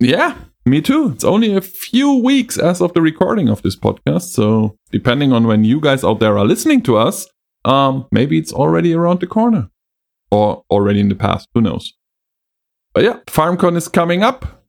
yeah, 0.00 0.36
me 0.66 0.80
too. 0.80 1.12
It's 1.12 1.24
only 1.24 1.54
a 1.54 1.60
few 1.60 2.14
weeks 2.14 2.58
as 2.58 2.80
of 2.80 2.92
the 2.92 3.00
recording 3.02 3.48
of 3.48 3.62
this 3.62 3.76
podcast. 3.76 4.32
So 4.32 4.76
depending 4.90 5.32
on 5.32 5.46
when 5.46 5.64
you 5.64 5.80
guys 5.80 6.02
out 6.02 6.20
there 6.20 6.36
are 6.36 6.44
listening 6.44 6.82
to 6.82 6.96
us, 6.96 7.26
um, 7.64 8.06
maybe 8.10 8.38
it's 8.38 8.52
already 8.52 8.92
around 8.94 9.20
the 9.20 9.26
corner 9.26 9.68
or 10.30 10.64
already 10.70 11.00
in 11.00 11.08
the 11.08 11.14
past. 11.14 11.48
Who 11.54 11.60
knows? 11.60 11.94
But 12.92 13.04
yeah, 13.04 13.18
FarmCon 13.26 13.76
is 13.76 13.88
coming 13.88 14.22
up 14.22 14.64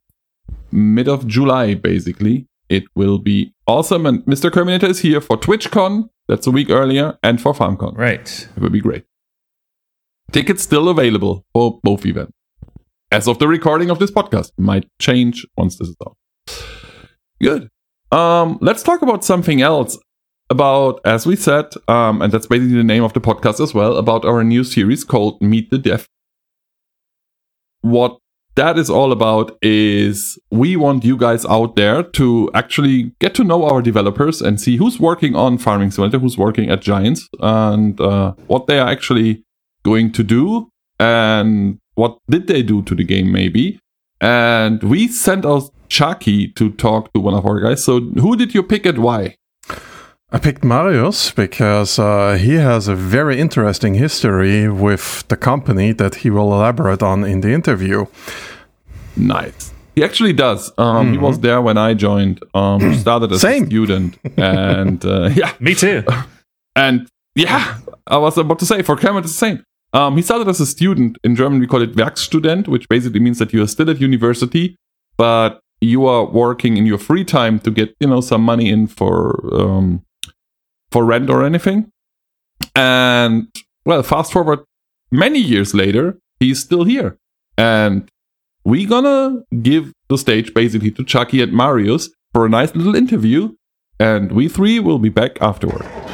mid 0.72 1.08
of 1.08 1.28
July, 1.28 1.74
basically. 1.74 2.48
It 2.70 2.84
will 2.96 3.20
be 3.20 3.54
awesome. 3.68 4.06
And 4.06 4.24
Mr. 4.26 4.52
Terminator 4.52 4.88
is 4.88 5.00
here 5.00 5.22
for 5.22 5.38
TwitchCon. 5.38 6.10
That's 6.28 6.48
a 6.48 6.52
week 6.52 6.70
earlier 6.70 7.18
and 7.22 7.40
for 7.40 7.54
FarmCon. 7.54 7.96
Right. 7.98 8.48
It 8.56 8.62
will 8.62 8.72
be 8.72 8.82
great. 8.82 9.06
Tickets 10.32 10.64
still 10.64 10.90
available 10.90 11.46
for 11.54 11.80
both 11.84 12.06
events. 12.06 12.34
As 13.12 13.28
of 13.28 13.40
the 13.40 13.48
recording 13.48 13.90
of 13.90 14.00
this 14.00 14.12
podcast, 14.12 14.52
might 14.58 14.88
change 15.00 15.46
once 15.58 15.78
this 15.78 15.90
is 15.90 15.96
out. 16.06 16.18
Good. 17.42 17.70
Um, 18.12 18.58
let's 18.62 18.84
talk 18.84 19.02
about 19.02 19.24
something 19.24 19.62
else. 19.62 19.98
About, 20.52 21.02
as 21.06 21.26
we 21.26 21.36
said, 21.36 21.74
um, 21.88 22.22
and 22.22 22.32
that's 22.32 22.46
basically 22.46 22.76
the 22.76 22.84
name 22.84 23.04
of 23.04 23.14
the 23.14 23.20
podcast 23.20 23.60
as 23.60 23.74
well, 23.74 23.98
about 23.98 24.26
our 24.26 24.44
new 24.44 24.64
series 24.64 25.04
called 25.04 25.42
Meet 25.42 25.72
the 25.72 25.80
Dev. 25.80 26.08
What 27.82 28.20
that 28.54 28.78
is 28.78 28.88
all 28.88 29.12
about 29.12 29.58
is 29.64 30.38
we 30.52 30.76
want 30.76 31.04
you 31.04 31.18
guys 31.18 31.48
out 31.48 31.76
there 31.76 32.04
to 32.04 32.52
actually 32.54 33.16
get 33.20 33.34
to 33.36 33.44
know 33.44 33.66
our 33.66 33.82
developers 33.82 34.40
and 34.40 34.62
see 34.62 34.78
who's 34.78 35.00
working 35.00 35.36
on 35.36 35.58
Farming 35.58 35.90
Simulator, 35.90 36.20
who's 36.20 36.38
working 36.38 36.70
at 36.70 36.80
Giants, 36.80 37.28
and 37.40 38.00
uh, 38.00 38.34
what 38.46 38.68
they 38.68 38.78
are 38.78 38.88
actually 38.88 39.44
going 39.92 40.12
to 40.18 40.24
do, 40.24 40.68
and 41.00 41.78
what 42.02 42.18
did 42.30 42.48
they 42.48 42.62
do 42.64 42.82
to 42.84 42.94
the 42.96 43.04
game, 43.14 43.32
maybe. 43.32 43.80
And 44.20 44.82
we 44.84 45.08
sent 45.08 45.46
out 45.46 45.70
Chucky 45.90 46.48
to 46.60 46.72
talk 46.72 47.14
to 47.14 47.20
one 47.28 47.36
of 47.40 47.46
our 47.46 47.60
guys. 47.60 47.84
So, 47.84 48.00
who 48.24 48.36
did 48.36 48.54
you 48.56 48.64
pick 48.64 48.86
and 48.86 48.98
why? 48.98 49.36
I 50.32 50.40
picked 50.40 50.64
Marius 50.64 51.32
because 51.32 52.00
uh, 52.00 52.34
he 52.46 52.56
has 52.56 52.88
a 52.88 52.96
very 52.96 53.40
interesting 53.40 53.94
history 53.96 54.68
with 54.86 55.24
the 55.28 55.38
company 55.38 55.94
that 55.94 56.16
he 56.16 56.30
will 56.30 56.52
elaborate 56.54 57.04
on 57.04 57.24
in 57.24 57.42
the 57.42 57.52
interview. 57.54 58.06
Nice. 59.16 59.72
He 59.96 60.04
actually 60.04 60.34
does. 60.34 60.72
Um, 60.78 61.12
He 61.14 61.18
was 61.18 61.40
there 61.40 61.62
when 61.62 61.78
I 61.78 61.94
joined. 61.94 62.44
Um, 62.54 62.82
started 63.06 63.32
as 63.32 63.42
Same. 63.42 63.64
a 63.64 63.68
student, 63.68 64.18
and 64.38 65.06
uh, 65.06 65.30
yeah, 65.36 65.54
Me 65.60 65.76
too. 65.76 66.04
And 66.78 67.08
yeah, 67.36 67.78
I 68.06 68.18
was 68.18 68.38
about 68.38 68.60
to 68.60 68.66
say 68.66 68.82
for 68.82 68.98
Cameron 68.98 69.24
it's 69.24 69.32
the 69.32 69.38
same. 69.48 69.64
Um, 69.96 70.18
he 70.18 70.22
started 70.22 70.50
as 70.50 70.60
a 70.60 70.66
student. 70.66 71.18
In 71.24 71.38
German, 71.38 71.60
we 71.60 71.68
call 71.68 71.82
it 71.82 71.96
Werkstudent, 71.96 72.68
which 72.68 72.90
basically 72.90 73.22
means 73.22 73.40
that 73.40 73.54
you 73.54 73.64
are 73.64 73.68
still 73.68 73.90
at 73.90 74.02
university, 74.02 74.76
but 75.16 75.62
you 75.80 76.06
are 76.06 76.26
working 76.26 76.76
in 76.76 76.86
your 76.86 76.98
free 76.98 77.24
time 77.24 77.60
to 77.60 77.72
get 77.72 77.96
you 78.02 78.08
know 78.08 78.20
some 78.20 78.42
money 78.42 78.70
in 78.70 78.88
for 78.88 79.40
um, 79.54 80.04
for 80.92 81.06
rent 81.06 81.30
or 81.30 81.46
anything. 81.46 81.90
And 82.76 83.48
well, 83.86 84.04
fast 84.04 84.34
forward 84.34 84.60
many 85.12 85.40
years 85.40 85.74
later, 85.74 86.20
he's 86.42 86.60
still 86.60 86.84
here, 86.84 87.18
and 87.58 88.10
we're 88.66 88.90
gonna 88.90 89.44
give 89.62 89.94
the 90.10 90.18
stage 90.18 90.54
basically 90.54 90.92
to 90.92 91.06
Chucky 91.06 91.42
and 91.42 91.54
Marius 91.54 92.10
for 92.34 92.46
a 92.46 92.50
nice 92.50 92.76
little 92.76 92.96
interview, 92.96 93.56
and 93.98 94.34
we 94.34 94.50
three 94.50 94.78
will 94.78 95.00
be 95.00 95.10
back 95.10 95.42
afterward. 95.42 96.05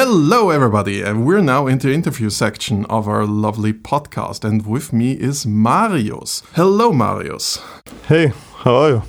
Hello, 0.00 0.50
everybody, 0.50 1.02
and 1.02 1.26
we're 1.26 1.42
now 1.42 1.66
in 1.66 1.78
the 1.78 1.92
interview 1.92 2.30
section 2.30 2.84
of 2.84 3.08
our 3.08 3.26
lovely 3.26 3.72
podcast. 3.72 4.44
And 4.44 4.64
with 4.64 4.92
me 4.92 5.14
is 5.14 5.44
Marius. 5.44 6.44
Hello, 6.52 6.92
Marius. 6.92 7.60
Hey, 8.06 8.32
how 8.58 8.76
are 8.76 8.90
you? 8.90 9.02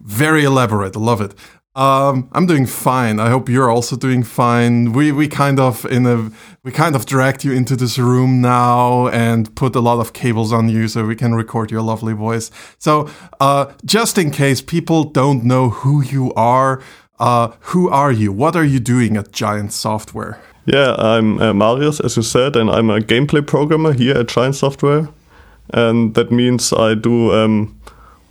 Very 0.00 0.44
elaborate, 0.44 0.94
love 0.94 1.20
it. 1.20 1.34
Um, 1.74 2.28
I'm 2.32 2.46
doing 2.46 2.66
fine. 2.66 3.18
I 3.18 3.30
hope 3.30 3.48
you're 3.48 3.68
also 3.68 3.96
doing 3.96 4.22
fine. 4.22 4.92
We 4.92 5.10
we 5.10 5.26
kind 5.26 5.58
of 5.58 5.84
in 5.86 6.06
a 6.06 6.30
we 6.62 6.70
kind 6.70 6.94
of 6.94 7.04
dragged 7.04 7.42
you 7.42 7.52
into 7.52 7.74
this 7.74 7.98
room 7.98 8.40
now 8.40 9.08
and 9.08 9.52
put 9.56 9.74
a 9.74 9.80
lot 9.80 9.98
of 9.98 10.12
cables 10.12 10.52
on 10.52 10.68
you 10.68 10.86
so 10.86 11.04
we 11.04 11.16
can 11.16 11.34
record 11.34 11.72
your 11.72 11.82
lovely 11.82 12.12
voice. 12.12 12.52
So, 12.78 13.08
uh, 13.40 13.72
just 13.84 14.18
in 14.18 14.30
case 14.30 14.60
people 14.60 15.02
don't 15.02 15.44
know 15.44 15.70
who 15.70 16.00
you 16.02 16.32
are, 16.34 16.80
uh, 17.22 17.52
who 17.70 17.88
are 17.88 18.10
you? 18.10 18.32
What 18.32 18.56
are 18.56 18.64
you 18.64 18.80
doing 18.80 19.16
at 19.16 19.30
Giant 19.30 19.72
Software? 19.72 20.40
Yeah, 20.66 20.96
I'm 20.98 21.40
uh, 21.40 21.54
Marius, 21.54 22.00
as 22.00 22.16
you 22.16 22.22
said, 22.22 22.56
and 22.56 22.68
I'm 22.68 22.90
a 22.90 22.98
gameplay 22.98 23.46
programmer 23.46 23.92
here 23.92 24.16
at 24.16 24.26
Giant 24.26 24.56
Software, 24.56 25.08
and 25.70 26.14
that 26.14 26.32
means 26.32 26.72
I 26.72 26.94
do 26.94 27.32
um, 27.32 27.80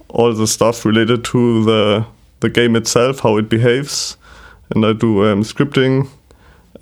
all 0.10 0.34
the 0.34 0.46
stuff 0.46 0.84
related 0.86 1.24
to 1.26 1.64
the 1.64 2.06
the 2.42 2.50
game 2.50 2.76
itself, 2.76 3.22
how 3.22 3.38
it 3.38 3.48
behaves, 3.48 4.18
and 4.70 4.86
I 4.86 4.92
do 4.92 5.26
um, 5.26 5.44
scripting 5.44 6.10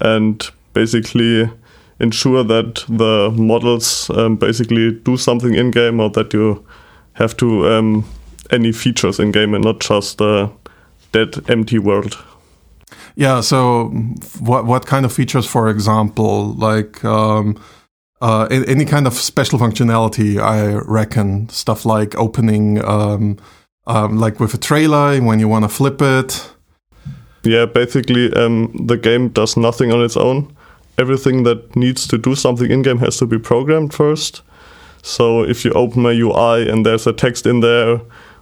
and 0.01 0.49
basically 0.73 1.47
ensure 1.99 2.43
that 2.43 2.85
the 2.87 3.31
models 3.37 4.09
um, 4.09 4.35
basically 4.35 4.93
do 4.93 5.15
something 5.17 5.53
in 5.53 5.69
game 5.69 5.99
or 5.99 6.09
that 6.11 6.33
you 6.33 6.65
have 7.13 7.35
to 7.37 7.67
um, 7.67 8.05
any 8.49 8.71
features 8.71 9.19
in 9.19 9.31
game 9.31 9.53
and 9.53 9.63
not 9.63 9.79
just 9.79 10.21
a 10.21 10.49
dead 11.11 11.49
empty 11.49 11.79
world. 11.79 12.17
Yeah. 13.15 13.41
So, 13.41 13.89
what 14.39 14.65
what 14.65 14.85
kind 14.85 15.05
of 15.05 15.13
features, 15.13 15.45
for 15.45 15.69
example, 15.69 16.53
like 16.53 17.03
um, 17.03 17.61
uh, 18.21 18.47
any 18.49 18.85
kind 18.85 19.07
of 19.07 19.13
special 19.13 19.59
functionality? 19.59 20.39
I 20.39 20.81
reckon 20.87 21.49
stuff 21.49 21.85
like 21.85 22.15
opening, 22.15 22.83
um, 22.83 23.37
um, 23.87 24.19
like 24.19 24.39
with 24.39 24.53
a 24.53 24.57
trailer 24.57 25.19
when 25.21 25.39
you 25.39 25.47
want 25.47 25.65
to 25.65 25.69
flip 25.69 26.01
it. 26.01 26.51
Yeah, 27.43 27.65
basically, 27.65 28.33
um, 28.33 28.71
the 28.87 28.97
game 28.97 29.29
does 29.29 29.55
nothing 29.55 29.91
on 29.91 30.03
its 30.03 30.17
own. 30.17 30.55
Everything 30.97 31.43
that 31.43 31.75
needs 31.75 32.05
to 32.07 32.17
do 32.17 32.35
something 32.35 32.69
in 32.69 32.81
game 32.81 32.99
has 32.99 33.17
to 33.17 33.25
be 33.25 33.39
programmed 33.39 33.93
first. 33.93 34.41
So 35.01 35.43
if 35.43 35.63
you 35.63 35.71
open 35.71 36.01
my 36.01 36.11
UI 36.11 36.69
and 36.69 36.85
there's 36.85 37.07
a 37.07 37.13
text 37.13 37.45
in 37.45 37.61
there 37.61 38.01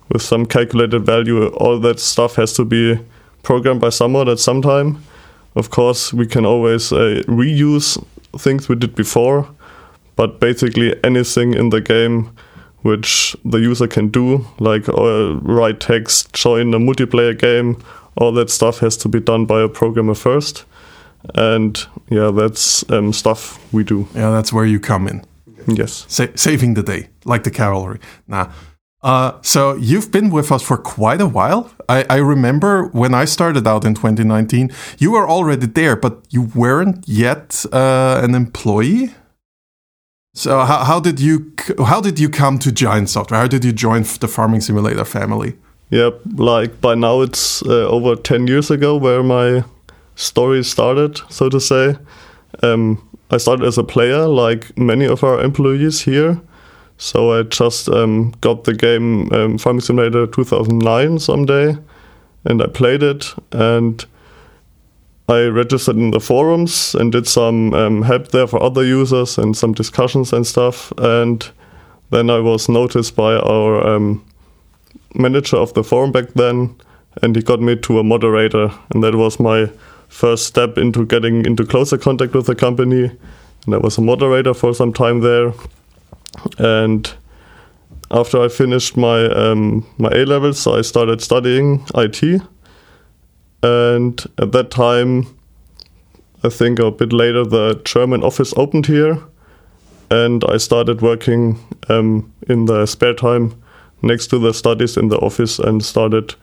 with 0.10 0.22
some 0.22 0.46
calculated 0.46 1.06
value, 1.06 1.48
all 1.48 1.80
that 1.80 2.00
stuff 2.00 2.36
has 2.36 2.54
to 2.54 2.66
be 2.66 3.00
programmed 3.44 3.82
by 3.82 3.90
someone 3.90 4.30
at 4.30 4.40
some 4.40 4.62
time. 4.62 5.04
Of 5.56 5.70
course, 5.70 6.14
we 6.14 6.28
can 6.28 6.46
always 6.46 6.92
uh, 6.92 7.24
reuse 7.28 8.04
things 8.38 8.70
we 8.70 8.76
did 8.76 8.96
before, 8.96 9.48
but 10.16 10.40
basically 10.40 10.96
anything 11.04 11.54
in 11.54 11.70
the 11.70 11.82
game 11.82 12.30
which 12.82 13.36
the 13.44 13.58
user 13.58 13.88
can 13.88 14.08
do, 14.08 14.46
like 14.60 14.88
uh, 14.88 15.36
write 15.42 15.80
text, 15.80 16.34
join 16.34 16.74
a 16.74 16.80
multiplayer 16.80 17.38
game, 17.38 17.78
all 18.16 18.32
that 18.32 18.50
stuff 18.50 18.80
has 18.80 18.98
to 18.98 19.10
be 19.10 19.20
done 19.20 19.46
by 19.46 19.62
a 19.62 19.68
programmer 19.68 20.14
first. 20.16 20.66
And 21.36 21.78
yeah, 22.10 22.32
that's 22.32 22.90
um, 22.90 23.12
stuff 23.12 23.60
we 23.74 23.84
do. 23.84 24.08
Yeah, 24.14 24.32
that's 24.32 24.54
where 24.54 24.66
you 24.66 24.80
come 24.80 25.08
in. 25.08 25.26
Yes. 25.68 26.06
Sa- 26.08 26.28
saving 26.36 26.76
the 26.76 26.84
day, 26.84 27.10
like 27.26 27.44
the 27.44 27.52
cavalry. 27.52 28.00
Nah. 28.28 28.52
Uh, 29.08 29.40
so 29.42 29.74
you've 29.78 30.12
been 30.12 30.30
with 30.30 30.52
us 30.52 30.62
for 30.62 30.78
quite 30.78 31.22
a 31.22 31.26
while. 31.26 31.72
I, 31.88 32.06
I 32.10 32.18
remember 32.18 32.90
when 32.90 33.14
I 33.14 33.24
started 33.24 33.66
out 33.66 33.86
in 33.86 33.94
2019, 33.94 34.70
you 34.98 35.12
were 35.12 35.26
already 35.26 35.66
there, 35.66 35.96
but 35.96 36.26
you 36.30 36.42
weren't 36.54 37.08
yet 37.08 37.66
uh, 37.72 38.20
an 38.22 38.36
employee. 38.36 39.16
So 40.34 40.60
how, 40.60 40.84
how 40.84 41.00
did 41.00 41.22
you 41.22 41.54
how 41.86 42.02
did 42.02 42.20
you 42.20 42.28
come 42.28 42.60
to 42.60 42.70
Giant 42.70 43.10
Software? 43.10 43.40
How 43.40 43.48
did 43.48 43.64
you 43.64 43.72
join 43.72 44.04
the 44.20 44.28
Farming 44.28 44.60
Simulator 44.60 45.06
family? 45.06 45.56
Yeah, 45.90 46.10
like 46.36 46.82
by 46.82 46.96
now 46.96 47.22
it's 47.22 47.64
uh, 47.64 47.88
over 47.88 48.18
10 48.18 48.48
years 48.48 48.70
ago 48.70 48.98
where 48.98 49.24
my 49.24 49.64
story 50.16 50.66
started, 50.66 51.22
so 51.30 51.48
to 51.48 51.62
say. 51.62 51.96
Um, 52.62 53.02
I 53.32 53.38
started 53.38 53.66
as 53.66 53.78
a 53.78 53.86
player, 53.86 54.28
like 54.28 54.78
many 54.78 55.06
of 55.06 55.24
our 55.24 55.40
employees 55.42 56.02
here. 56.02 56.42
So 56.98 57.40
I 57.40 57.44
just 57.44 57.90
um, 57.90 58.32
got 58.42 58.64
the 58.64 58.74
game 58.74 59.32
um, 59.32 59.58
Farming 59.58 59.82
Simulator 59.82 60.26
2009 60.28 61.20
someday, 61.20 61.78
and 62.46 62.62
I 62.62 62.68
played 62.68 63.04
it. 63.04 63.34
And 63.52 64.04
I 65.30 65.44
registered 65.46 65.98
in 65.98 66.12
the 66.12 66.20
forums 66.20 66.96
and 66.96 67.12
did 67.12 67.28
some 67.28 67.74
um, 67.74 68.02
help 68.02 68.30
there 68.30 68.48
for 68.48 68.62
other 68.64 68.84
users 68.84 69.38
and 69.38 69.56
some 69.56 69.74
discussions 69.74 70.32
and 70.34 70.48
stuff. 70.48 70.92
And 70.98 71.48
then 72.10 72.30
I 72.30 72.40
was 72.40 72.70
noticed 72.70 73.16
by 73.16 73.36
our 73.36 73.86
um, 73.86 74.26
manager 75.14 75.58
of 75.58 75.74
the 75.74 75.84
forum 75.84 76.12
back 76.12 76.30
then, 76.34 76.76
and 77.22 77.36
he 77.36 77.42
got 77.42 77.60
me 77.60 77.76
to 77.76 78.00
a 78.00 78.04
moderator, 78.04 78.72
and 78.92 79.04
that 79.04 79.16
was 79.16 79.40
my 79.40 79.70
first 80.08 80.46
step 80.46 80.78
into 80.78 81.06
getting 81.06 81.46
into 81.46 81.66
closer 81.66 81.98
contact 81.98 82.34
with 82.34 82.46
the 82.46 82.56
company. 82.56 83.12
And 83.66 83.76
I 83.76 83.78
was 83.78 83.98
a 83.98 84.02
moderator 84.02 84.54
for 84.54 84.74
some 84.74 84.94
time 84.94 85.20
there. 85.20 85.54
And 86.58 87.12
after 88.12 88.42
I 88.42 88.48
finished 88.48 88.98
my 88.98 89.26
um, 89.26 89.86
my 89.98 90.10
A 90.10 90.26
levels, 90.26 90.68
I 90.68 90.82
started 90.82 91.22
studying 91.22 91.86
IT. 91.96 92.42
And 93.64 94.24
at 94.38 94.52
that 94.52 94.70
time, 94.70 95.28
I 96.44 96.50
think 96.50 96.80
a 96.80 96.92
bit 96.92 97.12
later, 97.12 97.44
the 97.44 97.82
German 97.84 98.24
office 98.24 98.54
opened 98.56 98.86
here, 98.86 99.18
and 100.12 100.44
I 100.46 100.58
started 100.58 101.02
working 101.02 101.60
um, 101.90 102.32
in 102.48 102.66
the 102.66 102.86
spare 102.86 103.16
time 103.16 103.62
next 104.02 104.28
to 104.28 104.40
the 104.40 104.54
studies 104.54 104.96
in 104.96 105.10
the 105.10 105.18
office 105.18 105.60
and 105.60 105.84
started 105.84 106.36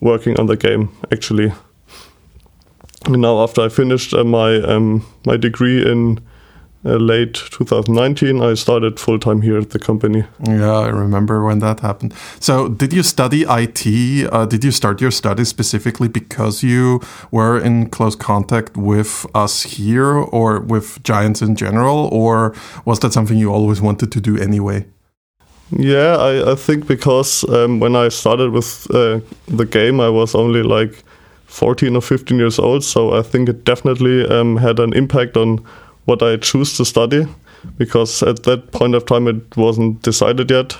working 0.00 0.38
on 0.40 0.46
the 0.46 0.56
game 0.56 0.88
actually. 1.12 1.52
And 3.04 3.22
now, 3.22 3.42
after 3.42 3.60
I 3.60 3.68
finished 3.68 4.14
uh, 4.14 4.24
my 4.24 4.56
um, 4.62 5.06
my 5.24 5.36
degree 5.36 5.88
in 5.88 6.18
uh, 6.86 6.96
late 6.96 7.34
2019, 7.34 8.40
I 8.40 8.54
started 8.54 9.00
full 9.00 9.18
time 9.18 9.42
here 9.42 9.58
at 9.58 9.70
the 9.70 9.78
company. 9.78 10.24
Yeah, 10.46 10.72
I 10.72 10.88
remember 10.88 11.44
when 11.44 11.58
that 11.58 11.80
happened. 11.80 12.14
So, 12.40 12.68
did 12.68 12.92
you 12.92 13.02
study 13.02 13.44
IT? 13.48 14.28
Uh, 14.32 14.46
did 14.46 14.62
you 14.62 14.70
start 14.70 15.00
your 15.00 15.10
studies 15.10 15.48
specifically 15.48 16.08
because 16.08 16.62
you 16.62 17.00
were 17.30 17.58
in 17.58 17.90
close 17.90 18.14
contact 18.14 18.76
with 18.76 19.26
us 19.34 19.62
here 19.62 20.12
or 20.12 20.60
with 20.60 21.02
Giants 21.02 21.42
in 21.42 21.56
general? 21.56 22.08
Or 22.12 22.54
was 22.84 23.00
that 23.00 23.12
something 23.12 23.36
you 23.36 23.52
always 23.52 23.80
wanted 23.80 24.12
to 24.12 24.20
do 24.20 24.38
anyway? 24.38 24.86
Yeah, 25.70 26.16
I, 26.16 26.52
I 26.52 26.54
think 26.54 26.86
because 26.86 27.44
um, 27.48 27.80
when 27.80 27.96
I 27.96 28.08
started 28.08 28.52
with 28.52 28.86
uh, 28.90 29.20
the 29.48 29.66
game, 29.66 30.00
I 30.00 30.08
was 30.08 30.34
only 30.34 30.62
like 30.62 31.02
14 31.46 31.96
or 31.96 32.02
15 32.02 32.38
years 32.38 32.58
old. 32.58 32.84
So 32.84 33.18
I 33.18 33.22
think 33.22 33.48
it 33.48 33.64
definitely 33.64 34.26
um, 34.28 34.56
had 34.56 34.78
an 34.78 34.92
impact 34.92 35.36
on 35.36 35.64
what 36.06 36.22
I 36.22 36.36
choose 36.36 36.76
to 36.78 36.84
study 36.84 37.26
because 37.78 38.22
at 38.22 38.42
that 38.44 38.72
point 38.72 38.94
of 38.94 39.04
time 39.06 39.28
it 39.28 39.56
wasn't 39.56 40.02
decided 40.02 40.50
yet. 40.50 40.76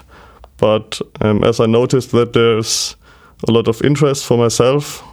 But 0.57 1.01
um, 1.21 1.45
as 1.45 1.61
I 1.61 1.67
noticed 1.67 2.13
that 2.13 2.33
there's 2.33 2.97
a 3.47 3.53
lot 3.53 3.69
of 3.69 3.83
interest 3.83 4.25
for 4.25 4.39
myself, 4.39 5.05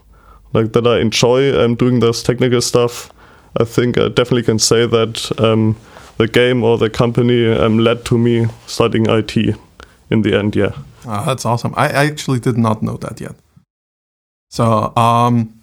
like 0.54 0.74
that 0.74 0.88
I 0.88 1.00
enjoy 1.00 1.60
um, 1.60 1.76
doing 1.76 2.00
this 2.00 2.24
technical 2.24 2.62
stuff, 2.62 3.12
I 3.60 3.66
think 3.66 3.98
I 3.98 4.08
definitely 4.08 4.44
can 4.44 4.60
say 4.60 4.86
that 4.86 5.40
um, 5.40 5.76
the 6.18 6.28
game 6.28 6.64
or 6.64 6.78
the 6.78 6.90
company 6.90 7.52
um, 7.52 7.80
led 7.80 8.06
to 8.06 8.18
me 8.18 8.48
studying 8.68 9.10
IT 9.10 9.36
in 10.10 10.22
the 10.22 10.38
end. 10.38 10.56
Yeah. 10.56 10.72
Ah, 11.06 11.24
that's 11.26 11.46
awesome. 11.46 11.74
I, 11.76 11.88
actually 11.90 12.40
did 12.40 12.58
not 12.58 12.82
know 12.82 12.98
that 12.98 13.20
yet. 13.20 13.36
So, 14.50 14.96
um, 14.96 15.60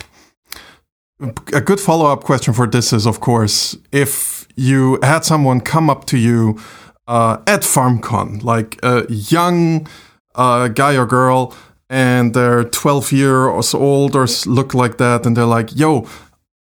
a 1.53 1.61
good 1.61 1.81
follow 1.81 2.07
up 2.07 2.25
question 2.25 2.53
for 2.53 2.67
this 2.67 2.93
is, 2.93 3.07
of 3.07 3.21
course, 3.21 3.77
if 3.93 4.40
you 4.61 4.99
had 5.03 5.25
someone 5.25 5.61
come 5.63 5.89
up 5.89 6.05
to 6.05 6.19
you 6.19 6.61
uh, 7.09 7.39
at 7.47 7.63
FarmCon, 7.63 8.43
like 8.45 8.79
a 8.83 9.11
young 9.11 9.89
uh, 10.35 10.69
guy 10.69 10.97
or 10.97 11.07
girl, 11.07 11.57
and 11.89 12.35
they're 12.35 12.65
12 12.65 13.11
years 13.11 13.73
old 13.73 14.15
or 14.15 14.27
look 14.45 14.75
like 14.75 14.99
that, 14.99 15.25
and 15.25 15.35
they're 15.35 15.47
like, 15.47 15.75
yo, 15.75 16.07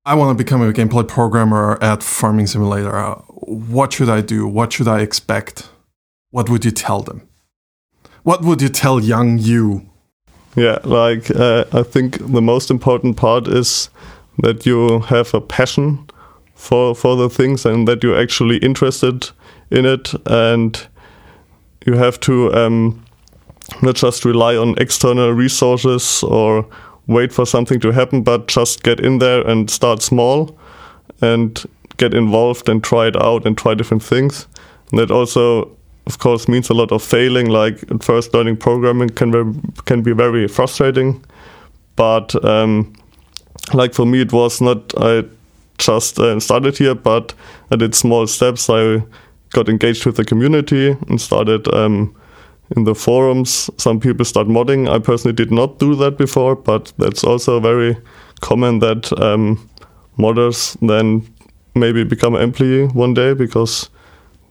I 0.06 0.14
want 0.14 0.36
to 0.36 0.42
become 0.42 0.62
a 0.62 0.72
gameplay 0.72 1.06
programmer 1.06 1.78
at 1.82 2.02
Farming 2.02 2.46
Simulator. 2.46 2.96
Uh, 2.96 3.16
what 3.76 3.92
should 3.92 4.08
I 4.08 4.22
do? 4.22 4.46
What 4.48 4.72
should 4.72 4.88
I 4.88 5.00
expect? 5.00 5.68
What 6.30 6.48
would 6.48 6.64
you 6.64 6.70
tell 6.70 7.02
them? 7.02 7.28
What 8.22 8.42
would 8.42 8.62
you 8.62 8.70
tell 8.70 8.98
young 8.98 9.38
you? 9.38 9.86
Yeah, 10.56 10.78
like 10.84 11.30
uh, 11.30 11.66
I 11.72 11.82
think 11.82 12.18
the 12.32 12.42
most 12.42 12.70
important 12.70 13.18
part 13.18 13.46
is 13.46 13.90
that 14.38 14.64
you 14.64 15.00
have 15.00 15.34
a 15.34 15.40
passion 15.40 16.08
for 16.60 16.94
for 16.94 17.16
the 17.16 17.30
things 17.30 17.64
and 17.64 17.88
that 17.88 18.02
you're 18.02 18.20
actually 18.20 18.58
interested 18.58 19.30
in 19.70 19.86
it. 19.86 20.12
And 20.26 20.86
you 21.86 21.94
have 21.94 22.20
to 22.20 22.52
um, 22.54 23.02
not 23.82 23.96
just 23.96 24.24
rely 24.24 24.56
on 24.56 24.74
external 24.78 25.32
resources 25.32 26.22
or 26.22 26.66
wait 27.06 27.32
for 27.32 27.46
something 27.46 27.80
to 27.80 27.90
happen 27.90 28.22
but 28.22 28.46
just 28.46 28.82
get 28.82 29.00
in 29.00 29.18
there 29.18 29.40
and 29.48 29.70
start 29.70 30.02
small 30.02 30.56
and 31.22 31.64
get 31.96 32.14
involved 32.14 32.68
and 32.68 32.84
try 32.84 33.06
it 33.06 33.16
out 33.16 33.46
and 33.46 33.56
try 33.56 33.74
different 33.74 34.02
things. 34.02 34.46
And 34.90 35.00
that 35.00 35.10
also 35.10 35.76
of 36.06 36.18
course 36.18 36.48
means 36.48 36.70
a 36.70 36.74
lot 36.74 36.92
of 36.92 37.02
failing. 37.02 37.48
Like 37.48 37.90
at 37.90 38.04
first 38.04 38.34
learning 38.34 38.58
programming 38.58 39.10
can 39.10 39.62
can 39.86 40.02
be 40.02 40.12
very 40.12 40.46
frustrating. 40.48 41.24
But 41.96 42.34
um, 42.44 42.92
like 43.72 43.94
for 43.94 44.06
me, 44.06 44.20
it 44.20 44.32
was 44.32 44.60
not 44.60 44.92
I 44.98 45.24
just 45.80 46.18
uh, 46.18 46.38
started 46.40 46.78
here, 46.78 46.94
but 46.94 47.34
I 47.70 47.76
did 47.76 47.94
small 47.94 48.26
steps. 48.26 48.70
I 48.70 49.02
got 49.50 49.68
engaged 49.68 50.06
with 50.06 50.16
the 50.16 50.24
community 50.24 50.96
and 51.08 51.20
started 51.20 51.72
um, 51.74 52.14
in 52.76 52.84
the 52.84 52.94
forums. 52.94 53.70
Some 53.76 54.00
people 54.00 54.24
start 54.24 54.46
modding. 54.46 54.88
I 54.88 54.98
personally 54.98 55.34
did 55.34 55.50
not 55.50 55.78
do 55.78 55.94
that 55.96 56.16
before, 56.16 56.56
but 56.56 56.92
that's 56.98 57.24
also 57.24 57.60
very 57.60 57.96
common 58.40 58.78
that 58.80 59.12
um, 59.20 59.68
modders 60.18 60.76
then 60.86 61.26
maybe 61.74 62.04
become 62.04 62.34
employee 62.34 62.86
one 62.88 63.14
day 63.14 63.34
because 63.34 63.90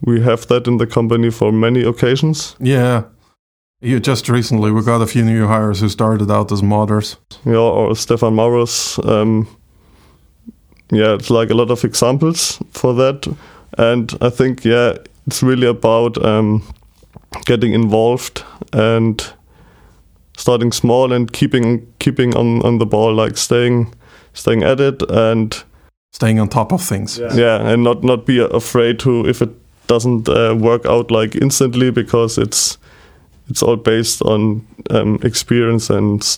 we 0.02 0.22
have 0.22 0.48
that 0.48 0.68
in 0.68 0.78
the 0.78 0.88
company 0.88 1.30
for 1.30 1.52
many 1.52 1.84
occasions. 1.84 2.56
Yeah. 2.60 3.04
You 3.82 4.00
just 4.00 4.28
recently 4.28 4.72
we 4.72 4.84
got 4.84 5.02
a 5.02 5.08
few 5.08 5.24
new 5.24 5.48
hires 5.48 5.80
who 5.80 5.88
started 5.88 6.30
out 6.30 6.52
as 6.52 6.62
modders. 6.62 7.16
Yeah, 7.46 7.58
or 7.58 7.96
Stefan 7.96 8.36
Maurus. 8.36 9.00
Um, 9.06 9.48
yeah, 10.92 11.14
it's 11.14 11.30
like 11.30 11.50
a 11.50 11.56
lot 11.56 11.72
of 11.72 11.84
examples 11.84 12.60
for 12.72 12.94
that, 12.96 13.28
and 13.78 14.18
I 14.22 14.30
think 14.30 14.66
yeah, 14.66 14.98
it's 15.28 15.44
really 15.44 15.68
about 15.68 16.24
um, 16.26 16.64
getting 17.46 17.74
involved 17.74 18.44
and 18.74 19.34
starting 20.38 20.72
small 20.72 21.14
and 21.14 21.32
keeping 21.32 21.86
keeping 22.00 22.36
on, 22.36 22.62
on 22.66 22.80
the 22.80 22.86
ball, 22.86 23.14
like 23.14 23.38
staying 23.38 23.94
staying 24.34 24.64
at 24.64 24.80
it 24.80 25.02
and 25.10 25.64
staying 26.12 26.40
on 26.40 26.48
top 26.48 26.72
of 26.72 26.82
things. 26.82 27.20
Yeah, 27.20 27.34
yeah 27.34 27.70
and 27.70 27.84
not 27.84 28.04
not 28.04 28.26
be 28.26 28.40
afraid 28.40 29.00
to 29.00 29.28
if 29.28 29.42
it 29.42 29.50
doesn't 29.88 30.30
uh, 30.30 30.56
work 30.56 30.86
out 30.86 31.12
like 31.12 31.36
instantly 31.36 31.92
because 31.92 32.38
it's 32.38 32.78
it's 33.50 33.64
all 33.64 33.76
based 33.76 34.22
on 34.22 34.66
um, 34.90 35.20
experience 35.24 35.90
and 35.90 36.38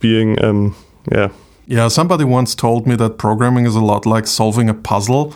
being 0.00 0.42
um, 0.44 0.74
yeah 1.10 1.28
yeah 1.66 1.88
somebody 1.88 2.24
once 2.24 2.54
told 2.54 2.86
me 2.86 2.96
that 2.96 3.18
programming 3.18 3.66
is 3.66 3.74
a 3.74 3.80
lot 3.80 4.06
like 4.06 4.26
solving 4.26 4.68
a 4.68 4.74
puzzle. 4.74 5.34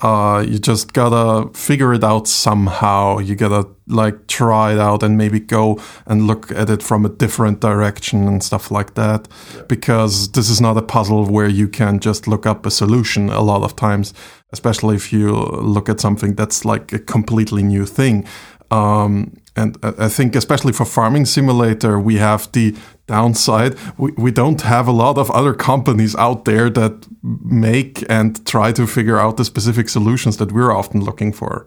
Uh, 0.00 0.44
you 0.44 0.58
just 0.58 0.92
gotta 0.94 1.48
figure 1.56 1.94
it 1.94 2.02
out 2.02 2.26
somehow. 2.26 3.18
You 3.18 3.36
gotta 3.36 3.68
like 3.86 4.26
try 4.26 4.72
it 4.72 4.80
out 4.80 5.04
and 5.04 5.16
maybe 5.16 5.38
go 5.38 5.80
and 6.06 6.26
look 6.26 6.50
at 6.50 6.68
it 6.70 6.82
from 6.82 7.04
a 7.04 7.08
different 7.08 7.60
direction 7.60 8.26
and 8.26 8.42
stuff 8.42 8.72
like 8.72 8.94
that. 8.94 9.28
Yeah. 9.54 9.62
because 9.68 10.32
this 10.32 10.50
is 10.50 10.60
not 10.60 10.76
a 10.76 10.82
puzzle 10.82 11.26
where 11.26 11.46
you 11.48 11.68
can 11.68 12.00
just 12.00 12.26
look 12.26 12.46
up 12.46 12.66
a 12.66 12.70
solution 12.70 13.28
a 13.30 13.42
lot 13.42 13.62
of 13.62 13.76
times 13.76 14.12
especially 14.52 14.94
if 14.94 15.12
you 15.12 15.32
look 15.32 15.88
at 15.88 16.00
something 16.00 16.34
that's 16.34 16.64
like 16.64 16.92
a 16.92 16.98
completely 16.98 17.62
new 17.62 17.86
thing. 17.86 18.26
Um, 18.70 19.32
and 19.54 19.76
I 19.82 20.08
think, 20.08 20.34
especially 20.34 20.72
for 20.72 20.86
Farming 20.86 21.26
Simulator, 21.26 22.00
we 22.00 22.16
have 22.16 22.50
the 22.52 22.74
downside. 23.06 23.76
We, 23.98 24.12
we 24.12 24.30
don't 24.30 24.62
have 24.62 24.88
a 24.88 24.92
lot 24.92 25.18
of 25.18 25.30
other 25.30 25.52
companies 25.52 26.16
out 26.16 26.46
there 26.46 26.70
that 26.70 27.06
make 27.22 28.02
and 28.08 28.44
try 28.46 28.72
to 28.72 28.86
figure 28.86 29.18
out 29.18 29.36
the 29.36 29.44
specific 29.44 29.90
solutions 29.90 30.38
that 30.38 30.52
we're 30.52 30.72
often 30.72 31.04
looking 31.04 31.34
for. 31.34 31.66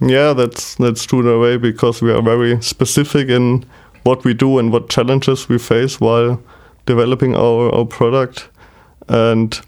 Yeah, 0.00 0.32
that's 0.32 0.76
that's 0.76 1.04
true 1.04 1.20
in 1.20 1.28
a 1.28 1.38
way 1.38 1.58
because 1.58 2.00
we 2.00 2.10
are 2.10 2.22
very 2.22 2.60
specific 2.62 3.28
in 3.28 3.64
what 4.04 4.24
we 4.24 4.32
do 4.32 4.58
and 4.58 4.72
what 4.72 4.88
challenges 4.88 5.48
we 5.48 5.58
face 5.58 6.00
while 6.00 6.40
developing 6.86 7.34
our, 7.36 7.74
our 7.74 7.84
product. 7.84 8.48
And 9.08 9.60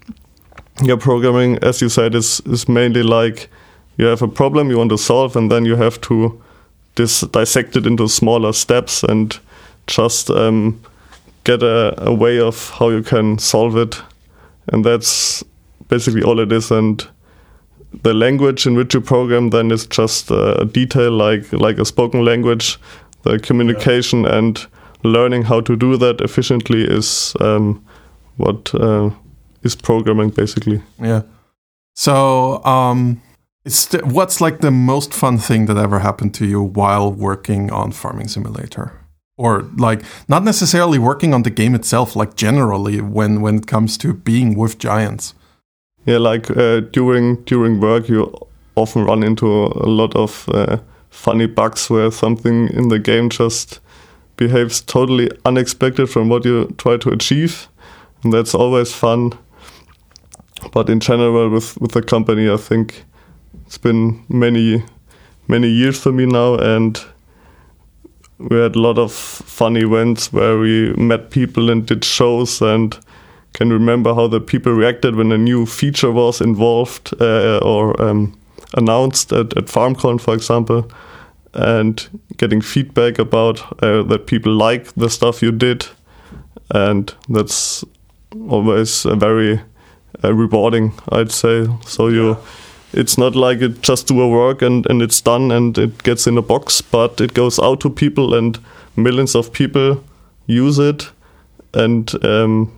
yeah, 0.81 0.95
programming, 0.95 1.59
as 1.63 1.81
you 1.81 1.89
said, 1.89 2.15
is 2.15 2.41
is 2.47 2.67
mainly 2.67 3.03
like 3.03 3.49
you 3.97 4.07
have 4.07 4.23
a 4.23 4.27
problem 4.27 4.71
you 4.71 4.77
want 4.79 4.89
to 4.89 4.97
solve, 4.97 5.35
and 5.35 5.51
then 5.51 5.65
you 5.65 5.75
have 5.75 6.01
to 6.01 6.41
dis- 6.97 7.21
dissect 7.31 7.77
it 7.77 7.85
into 7.85 8.09
smaller 8.09 8.51
steps 8.51 9.03
and 9.03 9.39
just 9.85 10.29
um, 10.29 10.81
get 11.45 11.63
a, 11.63 11.93
a, 12.03 12.13
way 12.13 12.39
of 12.39 12.71
how 12.71 12.89
you 12.89 13.01
can 13.01 13.37
solve 13.37 13.77
it. 13.77 14.01
And 14.67 14.83
that's 14.83 15.43
basically 15.87 16.23
all 16.23 16.39
it 16.41 16.51
is. 16.51 16.71
And 16.71 17.07
the 18.03 18.13
language 18.13 18.67
in 18.67 18.75
which 18.75 18.93
you 18.93 19.01
program 19.01 19.51
then 19.51 19.71
is 19.71 19.87
just 19.87 20.29
a 20.31 20.65
detail 20.65 21.11
like 21.11 21.53
like 21.53 21.77
a 21.79 21.85
spoken 21.85 22.25
language. 22.25 22.77
The 23.23 23.39
communication 23.39 24.23
yeah. 24.23 24.37
and 24.37 24.67
learning 25.03 25.43
how 25.43 25.61
to 25.61 25.75
do 25.75 25.97
that 25.97 26.21
efficiently 26.21 26.83
is 26.83 27.35
um, 27.39 27.85
what 28.37 28.73
uh, 28.75 29.09
is 29.63 29.75
programming 29.75 30.31
basically. 30.31 30.81
Yeah. 30.99 31.21
So 31.95 32.63
um, 32.65 33.21
St- 33.67 34.05
what's 34.05 34.41
like 34.41 34.59
the 34.59 34.71
most 34.71 35.13
fun 35.13 35.37
thing 35.37 35.65
that 35.65 35.77
ever 35.77 35.99
happened 35.99 36.33
to 36.35 36.45
you 36.45 36.61
while 36.61 37.11
working 37.11 37.71
on 37.71 37.91
Farming 37.91 38.27
Simulator? 38.27 38.91
Or 39.37 39.61
like 39.77 40.03
not 40.27 40.43
necessarily 40.43 40.97
working 40.97 41.33
on 41.33 41.43
the 41.43 41.49
game 41.51 41.75
itself, 41.75 42.15
like 42.15 42.35
generally 42.35 43.01
when 43.01 43.41
when 43.41 43.57
it 43.57 43.67
comes 43.67 43.97
to 43.99 44.13
being 44.13 44.57
with 44.57 44.79
giants. 44.79 45.35
Yeah, 46.05 46.17
like 46.17 46.49
uh, 46.49 46.79
during 46.91 47.43
during 47.43 47.79
work, 47.79 48.09
you 48.09 48.33
often 48.75 49.03
run 49.03 49.23
into 49.23 49.47
a 49.47 49.89
lot 49.89 50.15
of 50.15 50.49
uh, 50.49 50.77
funny 51.09 51.47
bugs 51.47 51.89
where 51.89 52.11
something 52.11 52.69
in 52.69 52.89
the 52.89 52.99
game 52.99 53.29
just 53.29 53.79
behaves 54.37 54.81
totally 54.81 55.29
unexpected 55.45 56.07
from 56.09 56.29
what 56.29 56.45
you 56.45 56.73
try 56.77 56.97
to 56.97 57.09
achieve, 57.09 57.67
and 58.23 58.31
that's 58.31 58.55
always 58.55 58.93
fun. 58.93 59.33
But 60.71 60.89
in 60.89 60.99
general, 60.99 61.49
with 61.49 61.77
with 61.81 61.91
the 61.91 62.01
company, 62.01 62.49
I 62.49 62.57
think 62.57 63.03
it's 63.67 63.77
been 63.77 64.23
many 64.29 64.83
many 65.47 65.67
years 65.67 65.99
for 65.99 66.11
me 66.11 66.25
now 66.25 66.55
and 66.55 67.05
we 68.39 68.57
had 68.57 68.75
a 68.75 68.79
lot 68.79 68.97
of 68.97 69.11
fun 69.11 69.77
events 69.77 70.31
where 70.31 70.57
we 70.57 70.93
met 70.93 71.29
people 71.31 71.69
and 71.69 71.85
did 71.85 72.03
shows 72.03 72.61
and 72.61 72.97
can 73.53 73.71
remember 73.73 74.13
how 74.13 74.27
the 74.27 74.39
people 74.39 74.71
reacted 74.71 75.15
when 75.15 75.31
a 75.31 75.37
new 75.37 75.65
feature 75.65 76.11
was 76.11 76.41
involved 76.41 77.13
uh, 77.19 77.57
or 77.57 77.99
um, 78.01 78.37
announced 78.75 79.31
at, 79.33 79.57
at 79.57 79.65
FarmCon, 79.65 80.21
for 80.21 80.33
example, 80.33 80.89
and 81.53 82.07
getting 82.37 82.61
feedback 82.61 83.17
about 83.17 83.61
uh, 83.81 84.03
that 84.03 84.27
people 84.27 84.53
like 84.53 84.93
the 84.93 85.09
stuff 85.09 85.41
you 85.41 85.51
did. 85.51 85.87
And 86.69 87.11
that's 87.29 87.83
always 88.47 89.03
very 89.03 89.61
uh, 90.23 90.33
rewarding, 90.33 90.93
I'd 91.09 91.31
say. 91.31 91.67
So 91.85 92.09
you 92.09 92.37
it's 92.93 93.17
not 93.17 93.35
like 93.35 93.61
it 93.61 93.81
just 93.81 94.07
do 94.07 94.21
a 94.21 94.27
work 94.27 94.61
and, 94.61 94.85
and 94.89 95.01
it's 95.01 95.21
done 95.21 95.51
and 95.51 95.77
it 95.77 96.03
gets 96.03 96.27
in 96.27 96.37
a 96.37 96.41
box, 96.41 96.81
but 96.81 97.21
it 97.21 97.33
goes 97.33 97.59
out 97.59 97.81
to 97.81 97.89
people 97.89 98.33
and 98.33 98.59
millions 98.95 99.35
of 99.35 99.51
people 99.51 100.03
use 100.45 100.79
it, 100.79 101.09
and 101.73 102.13
um, 102.25 102.71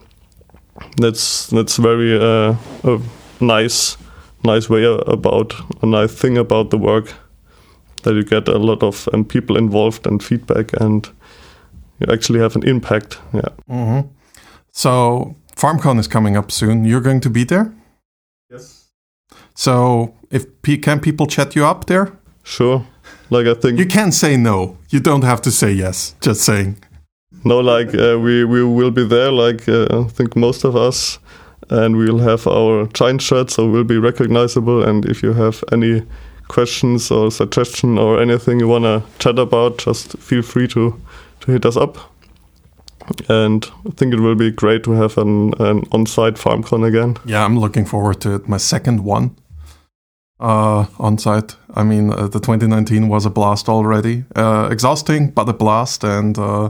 that's 0.98 1.48
that's 1.48 1.78
very 1.78 2.18
uh, 2.18 2.56
a 2.84 3.00
nice 3.40 3.98
nice 4.44 4.70
way 4.70 4.84
about 4.84 5.54
a 5.82 5.86
nice 5.86 6.14
thing 6.14 6.38
about 6.38 6.70
the 6.70 6.78
work 6.78 7.14
that 8.04 8.14
you 8.16 8.24
get 8.24 8.48
a 8.48 8.58
lot 8.58 8.84
of 8.84 9.10
um, 9.14 9.26
people 9.26 9.58
involved 9.58 10.08
and 10.08 10.24
feedback 10.24 10.72
and 10.82 11.10
you 12.00 12.08
actually 12.12 12.40
have 12.40 12.56
an 12.56 12.64
impact. 12.68 13.20
Yeah. 13.34 13.50
Mm-hmm. 13.70 14.08
So 14.72 15.36
FarmCon 15.56 16.00
is 16.00 16.08
coming 16.08 16.38
up 16.38 16.52
soon. 16.52 16.86
You're 16.86 17.02
going 17.02 17.20
to 17.22 17.30
be 17.30 17.44
there. 17.44 17.74
Yes. 18.50 18.79
So, 19.60 20.14
if 20.32 20.46
can 20.82 21.02
people 21.02 21.28
chat 21.28 21.54
you 21.54 21.66
up 21.66 21.88
there? 21.88 22.14
Sure. 22.44 22.86
Like 23.30 23.46
I 23.46 23.54
think 23.54 23.78
you 23.78 23.86
can 23.86 24.14
say 24.14 24.38
no. 24.38 24.78
You 24.90 25.02
don't 25.02 25.26
have 25.26 25.42
to 25.42 25.52
say 25.52 25.74
yes. 25.74 26.16
Just 26.22 26.46
saying. 26.46 26.78
No, 27.44 27.60
like 27.60 27.94
uh, 27.94 28.18
we 28.18 28.46
we 28.46 28.64
will 28.64 28.92
be 28.92 29.06
there. 29.06 29.34
Like 29.34 29.68
uh, 29.68 29.88
I 29.92 30.04
think 30.08 30.38
most 30.38 30.64
of 30.64 30.78
us, 30.78 31.20
and 31.70 31.98
we'll 31.98 32.20
have 32.20 32.48
our 32.48 32.88
giant 32.94 33.22
shirt, 33.22 33.52
so 33.52 33.70
we'll 33.70 33.84
be 33.84 33.98
recognizable. 33.98 34.82
And 34.82 35.06
if 35.06 35.22
you 35.22 35.34
have 35.34 35.62
any 35.74 36.04
questions 36.48 37.12
or 37.12 37.30
suggestion 37.30 37.98
or 37.98 38.22
anything 38.22 38.62
you 38.62 38.70
wanna 38.70 39.04
chat 39.20 39.38
about, 39.40 39.78
just 39.78 40.18
feel 40.20 40.42
free 40.42 40.70
to 40.70 40.94
to 41.42 41.52
hit 41.52 41.66
us 41.66 41.76
up. 41.76 41.98
And 43.28 43.66
I 43.86 43.92
think 43.98 44.14
it 44.14 44.22
will 44.22 44.36
be 44.36 44.52
great 44.52 44.84
to 44.84 44.92
have 44.92 45.18
an, 45.18 45.54
an 45.60 45.84
on-site 45.92 46.36
FarmCon 46.36 46.88
again. 46.88 47.18
Yeah, 47.26 47.44
I'm 47.44 47.60
looking 47.60 47.86
forward 47.86 48.22
to 48.22 48.36
it. 48.36 48.48
My 48.48 48.58
second 48.58 49.04
one 49.04 49.36
uh, 50.40 50.86
on 50.98 51.18
site. 51.18 51.56
I 51.76 51.84
mean, 51.84 52.12
uh, 52.12 52.28
the 52.28 52.40
2019 52.40 53.08
was 53.08 53.26
a 53.26 53.30
blast 53.30 53.70
already. 53.70 54.24
Uh, 54.36 54.70
exhausting, 54.72 55.32
but 55.32 55.50
a 55.50 55.54
blast. 55.54 56.04
And 56.04 56.38
uh, 56.38 56.70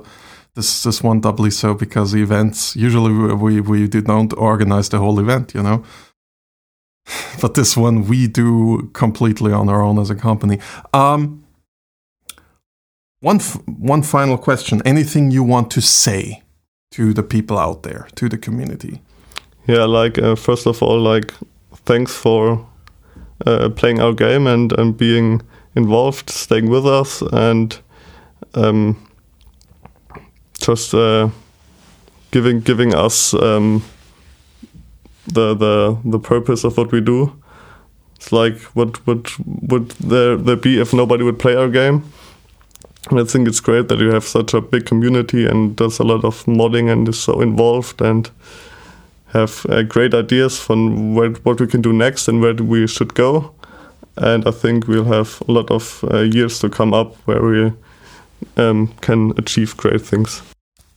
this 0.55 0.83
this 0.83 1.03
one 1.03 1.21
doubly 1.21 1.51
so 1.51 1.73
because 1.73 2.15
events 2.15 2.75
usually 2.75 3.13
we 3.35 3.61
we 3.61 3.87
do 3.87 4.01
not 4.01 4.33
organize 4.37 4.89
the 4.89 4.97
whole 4.97 5.19
event, 5.19 5.53
you 5.53 5.63
know. 5.63 5.83
but 7.41 7.53
this 7.53 7.77
one 7.77 8.07
we 8.07 8.27
do 8.27 8.89
completely 8.93 9.53
on 9.53 9.69
our 9.69 9.81
own 9.81 9.99
as 9.99 10.09
a 10.09 10.15
company. 10.15 10.59
Um, 10.93 11.43
one 13.21 13.37
f- 13.37 13.61
one 13.67 14.03
final 14.03 14.37
question. 14.37 14.81
Anything 14.85 15.31
you 15.31 15.43
want 15.43 15.71
to 15.71 15.81
say 15.81 16.43
to 16.91 17.13
the 17.13 17.23
people 17.23 17.57
out 17.57 17.83
there, 17.83 18.07
to 18.15 18.29
the 18.29 18.37
community? 18.37 19.01
Yeah, 19.67 19.85
like 19.85 20.17
uh, 20.17 20.35
first 20.35 20.65
of 20.65 20.81
all, 20.81 20.99
like 20.99 21.33
thanks 21.85 22.15
for 22.15 22.68
uh, 23.45 23.69
playing 23.69 23.99
our 23.99 24.13
game 24.13 24.47
and, 24.47 24.71
and 24.73 24.97
being 24.97 25.41
involved, 25.75 26.29
staying 26.29 26.69
with 26.69 26.85
us, 26.85 27.21
and 27.21 27.79
um, 28.53 29.07
just 30.59 30.93
uh, 30.93 31.29
giving 32.31 32.59
giving 32.59 32.93
us 32.93 33.33
um, 33.33 33.83
the 35.27 35.55
the 35.55 35.97
the 36.05 36.19
purpose 36.19 36.63
of 36.63 36.77
what 36.77 36.91
we 36.91 37.01
do. 37.01 37.33
It's 38.15 38.31
like 38.31 38.59
what 38.75 39.05
would 39.07 39.29
would 39.45 39.91
there 39.91 40.35
there 40.37 40.57
be 40.57 40.79
if 40.79 40.93
nobody 40.93 41.23
would 41.23 41.39
play 41.39 41.55
our 41.55 41.69
game? 41.69 42.03
And 43.09 43.19
I 43.19 43.23
think 43.23 43.47
it's 43.47 43.61
great 43.61 43.87
that 43.87 43.99
you 43.99 44.11
have 44.11 44.25
such 44.25 44.53
a 44.53 44.61
big 44.61 44.85
community 44.85 45.45
and 45.45 45.75
does 45.75 45.99
a 45.99 46.03
lot 46.03 46.25
of 46.25 46.43
modding 46.45 46.91
and 46.91 47.07
is 47.07 47.17
so 47.17 47.41
involved 47.41 48.01
and 48.01 48.29
have 49.33 49.65
uh, 49.69 49.83
great 49.83 50.13
ideas 50.13 50.59
from 50.59 51.15
where, 51.15 51.31
what 51.43 51.59
we 51.59 51.67
can 51.67 51.81
do 51.81 51.93
next 51.93 52.27
and 52.27 52.41
where 52.41 52.53
we 52.53 52.87
should 52.87 53.13
go. 53.13 53.53
And 54.17 54.47
I 54.47 54.51
think 54.51 54.87
we'll 54.87 55.05
have 55.05 55.41
a 55.47 55.51
lot 55.51 55.71
of 55.71 56.03
uh, 56.11 56.19
years 56.19 56.59
to 56.59 56.69
come 56.69 56.93
up 56.93 57.15
where 57.25 57.41
we 57.41 57.73
um, 58.57 58.87
can 59.01 59.33
achieve 59.37 59.77
great 59.77 60.01
things. 60.01 60.41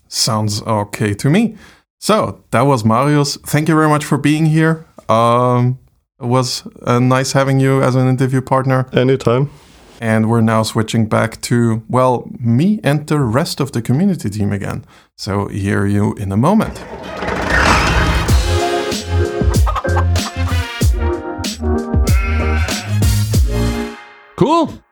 Sounds 0.08 0.62
okay 0.62 1.14
to 1.14 1.30
me. 1.30 1.56
So 2.00 2.42
that 2.50 2.62
was 2.62 2.84
Marius. 2.84 3.36
Thank 3.46 3.68
you 3.68 3.74
very 3.74 3.88
much 3.88 4.04
for 4.04 4.18
being 4.18 4.46
here. 4.46 4.84
Um, 5.08 5.78
it 6.20 6.26
was 6.26 6.66
uh, 6.82 6.98
nice 6.98 7.32
having 7.32 7.60
you 7.60 7.82
as 7.82 7.94
an 7.94 8.08
interview 8.08 8.40
partner. 8.40 8.88
Anytime. 8.92 9.50
And 10.00 10.28
we're 10.28 10.40
now 10.40 10.64
switching 10.64 11.06
back 11.06 11.40
to, 11.42 11.82
well, 11.88 12.28
me 12.40 12.80
and 12.82 13.06
the 13.06 13.20
rest 13.20 13.60
of 13.60 13.70
the 13.70 13.80
community 13.80 14.30
team 14.30 14.52
again. 14.52 14.84
So 15.16 15.46
hear 15.46 15.86
you 15.86 16.14
in 16.14 16.32
a 16.32 16.36
moment. 16.36 16.82
Cool. 24.36 24.82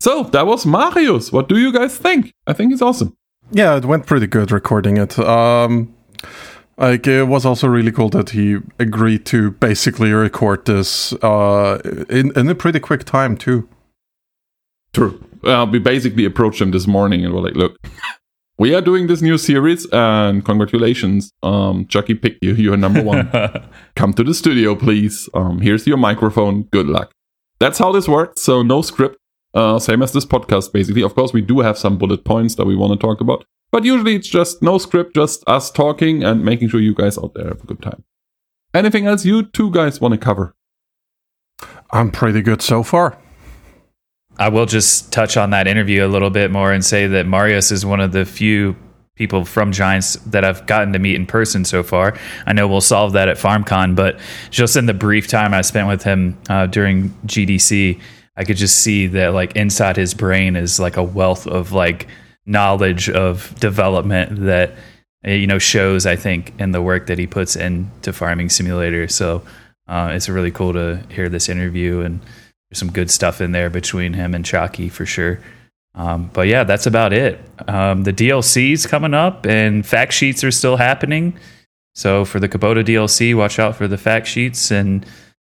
So 0.00 0.22
that 0.24 0.46
was 0.46 0.64
Marius. 0.64 1.32
What 1.32 1.48
do 1.48 1.58
you 1.58 1.72
guys 1.72 1.96
think? 1.96 2.32
I 2.46 2.52
think 2.52 2.72
he's 2.72 2.82
awesome. 2.82 3.16
Yeah, 3.50 3.76
it 3.76 3.84
went 3.84 4.06
pretty 4.06 4.26
good 4.26 4.52
recording 4.52 4.96
it. 4.96 5.18
Um, 5.18 5.94
like 6.76 7.06
it 7.06 7.24
was 7.24 7.44
also 7.44 7.66
really 7.66 7.90
cool 7.90 8.08
that 8.10 8.30
he 8.30 8.58
agreed 8.78 9.26
to 9.26 9.50
basically 9.52 10.12
record 10.12 10.64
this 10.66 11.12
uh, 11.14 11.80
in 12.08 12.32
in 12.38 12.48
a 12.48 12.54
pretty 12.54 12.78
quick 12.78 13.04
time 13.04 13.36
too. 13.36 13.68
True. 14.92 15.22
Uh, 15.44 15.66
we 15.70 15.78
basically 15.78 16.24
approached 16.24 16.60
him 16.60 16.70
this 16.70 16.86
morning 16.86 17.24
and 17.24 17.34
we're 17.34 17.40
like, 17.40 17.56
look, 17.56 17.76
we 18.58 18.74
are 18.74 18.80
doing 18.80 19.08
this 19.08 19.22
new 19.22 19.38
series 19.38 19.86
and 19.92 20.44
congratulations. 20.44 21.32
Um, 21.42 21.86
Chucky 21.86 22.14
picked 22.14 22.44
you. 22.44 22.54
You're 22.54 22.76
number 22.76 23.02
one. 23.02 23.30
Come 23.96 24.12
to 24.14 24.24
the 24.24 24.34
studio, 24.34 24.74
please. 24.74 25.28
Um, 25.34 25.60
here's 25.60 25.86
your 25.86 25.96
microphone. 25.98 26.62
Good 26.64 26.86
luck. 26.86 27.12
That's 27.58 27.78
how 27.78 27.92
this 27.92 28.08
works. 28.08 28.42
So 28.42 28.62
no 28.62 28.82
script. 28.82 29.16
Uh, 29.54 29.78
same 29.78 30.02
as 30.02 30.12
this 30.12 30.26
podcast, 30.26 30.72
basically. 30.72 31.02
Of 31.02 31.14
course, 31.14 31.32
we 31.32 31.40
do 31.40 31.60
have 31.60 31.78
some 31.78 31.98
bullet 31.98 32.24
points 32.24 32.54
that 32.56 32.66
we 32.66 32.76
want 32.76 32.92
to 32.92 32.98
talk 32.98 33.20
about. 33.20 33.44
But 33.70 33.84
usually 33.84 34.14
it's 34.14 34.28
just 34.28 34.62
no 34.62 34.78
script, 34.78 35.14
just 35.14 35.42
us 35.46 35.70
talking 35.70 36.22
and 36.22 36.44
making 36.44 36.68
sure 36.68 36.80
you 36.80 36.94
guys 36.94 37.18
out 37.18 37.34
there 37.34 37.48
have 37.48 37.62
a 37.62 37.66
good 37.66 37.82
time. 37.82 38.04
Anything 38.72 39.06
else 39.06 39.24
you 39.24 39.42
two 39.42 39.70
guys 39.70 40.00
want 40.00 40.12
to 40.12 40.18
cover? 40.18 40.54
I'm 41.90 42.10
pretty 42.10 42.42
good 42.42 42.62
so 42.62 42.82
far. 42.82 43.18
I 44.38 44.48
will 44.50 44.66
just 44.66 45.12
touch 45.12 45.36
on 45.36 45.50
that 45.50 45.66
interview 45.66 46.06
a 46.06 46.08
little 46.08 46.30
bit 46.30 46.50
more 46.50 46.72
and 46.72 46.84
say 46.84 47.06
that 47.08 47.26
Marius 47.26 47.72
is 47.72 47.84
one 47.84 48.00
of 48.00 48.12
the 48.12 48.24
few 48.24 48.76
people 49.18 49.44
from 49.44 49.72
Giants 49.72 50.14
that 50.26 50.44
I've 50.44 50.64
gotten 50.66 50.92
to 50.92 50.98
meet 50.98 51.16
in 51.16 51.26
person 51.26 51.64
so 51.64 51.82
far. 51.82 52.16
I 52.46 52.52
know 52.52 52.68
we'll 52.68 52.80
solve 52.80 53.12
that 53.12 53.28
at 53.28 53.36
FarmCon, 53.36 53.96
but 53.96 54.18
just 54.50 54.76
in 54.76 54.86
the 54.86 54.94
brief 54.94 55.26
time 55.26 55.52
I 55.52 55.60
spent 55.62 55.88
with 55.88 56.04
him 56.04 56.38
uh, 56.48 56.66
during 56.66 57.10
GDC, 57.26 58.00
I 58.36 58.44
could 58.44 58.56
just 58.56 58.78
see 58.78 59.08
that 59.08 59.34
like 59.34 59.56
inside 59.56 59.96
his 59.96 60.14
brain 60.14 60.54
is 60.54 60.78
like 60.78 60.96
a 60.96 61.02
wealth 61.02 61.46
of 61.48 61.72
like 61.72 62.06
knowledge 62.46 63.10
of 63.10 63.52
development 63.58 64.40
that 64.46 64.74
uh, 65.26 65.32
you 65.32 65.48
know 65.48 65.58
shows 65.58 66.06
I 66.06 66.14
think 66.14 66.54
in 66.60 66.70
the 66.70 66.80
work 66.80 67.08
that 67.08 67.18
he 67.18 67.26
puts 67.26 67.56
into 67.56 68.12
Farming 68.12 68.48
Simulator. 68.48 69.08
So 69.08 69.42
uh, 69.88 70.12
it's 70.12 70.28
really 70.28 70.52
cool 70.52 70.72
to 70.74 71.02
hear 71.10 71.28
this 71.28 71.48
interview 71.48 72.00
and 72.00 72.20
there's 72.70 72.78
some 72.78 72.92
good 72.92 73.10
stuff 73.10 73.40
in 73.40 73.52
there 73.52 73.70
between 73.70 74.12
him 74.12 74.34
and 74.34 74.44
Chucky 74.44 74.88
for 74.88 75.04
sure. 75.04 75.40
Um, 75.98 76.30
but 76.32 76.46
yeah, 76.46 76.62
that's 76.62 76.86
about 76.86 77.12
it. 77.12 77.40
Um, 77.66 78.04
the 78.04 78.12
DLC's 78.12 78.86
coming 78.86 79.14
up, 79.14 79.44
and 79.44 79.84
fact 79.84 80.12
sheets 80.12 80.44
are 80.44 80.52
still 80.52 80.76
happening. 80.76 81.36
So 81.96 82.24
for 82.24 82.38
the 82.38 82.48
Kubota 82.48 82.84
DLC, 82.84 83.36
watch 83.36 83.58
out 83.58 83.74
for 83.74 83.88
the 83.88 83.98
fact 83.98 84.28
sheets, 84.28 84.70
and 84.70 85.04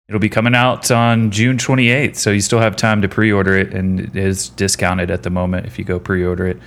it'll 0.08 0.18
be 0.18 0.30
coming 0.30 0.54
out 0.54 0.90
on 0.90 1.30
June 1.30 1.58
28th. 1.58 2.16
So 2.16 2.30
you 2.30 2.40
still 2.40 2.60
have 2.60 2.76
time 2.76 3.02
to 3.02 3.08
pre-order 3.08 3.58
it, 3.58 3.74
and 3.74 4.00
it 4.00 4.16
is 4.16 4.48
discounted 4.48 5.10
at 5.10 5.22
the 5.22 5.30
moment 5.30 5.66
if 5.66 5.78
you 5.78 5.84
go 5.84 6.00
pre-order 6.00 6.46
it 6.46 6.58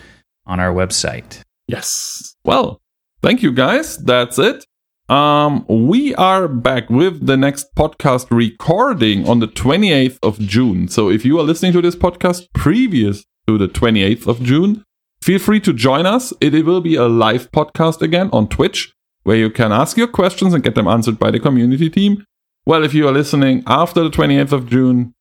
on 0.46 0.60
our 0.60 0.72
website. 0.72 1.42
Yes. 1.68 2.36
Well, 2.46 2.80
thank 3.24 3.42
you 3.42 3.52
guys. 3.52 3.98
That's 3.98 4.38
it. 4.38 4.64
Um, 5.10 5.66
we 5.68 6.14
are 6.16 6.48
back 6.48 6.90
with 6.92 7.26
the 7.26 7.36
next 7.36 7.74
podcast 7.76 8.28
recording 8.30 9.28
on 9.28 9.40
the 9.40 9.48
28th 9.48 10.20
of 10.22 10.38
June. 10.38 10.88
So 10.88 11.10
if 11.10 11.26
you 11.26 11.40
are 11.40 11.44
listening 11.44 11.74
to 11.74 11.82
this 11.82 11.96
podcast 11.96 12.48
previous 12.54 13.26
to 13.48 13.58
the 13.58 13.68
28th 13.68 14.28
of 14.28 14.42
June, 14.42 14.84
feel 15.22 15.40
free 15.40 15.60
to 15.62 15.74
join 15.74 16.06
us. 16.06 16.34
It 16.42 16.66
will 16.66 16.82
be 16.82 16.96
a 16.96 17.08
live 17.08 17.52
podcast 17.52 18.02
again 18.02 18.30
on 18.32 18.48
Twitch 18.48 18.94
where 19.24 19.38
you 19.38 19.50
can 19.50 19.72
ask 19.72 19.98
your 19.98 20.08
questions 20.08 20.54
and 20.54 20.64
get 20.64 20.76
them 20.76 20.88
answered 20.88 21.20
by 21.20 21.32
the 21.32 21.40
community 21.40 21.90
team. 21.90 22.24
Well, 22.66 22.84
if 22.84 22.94
you 22.94 23.08
are 23.08 23.12
listening 23.12 23.64
after 23.68 24.04
the 24.04 24.10
28th 24.10 24.52
of 24.52 24.70
June, 24.70 25.14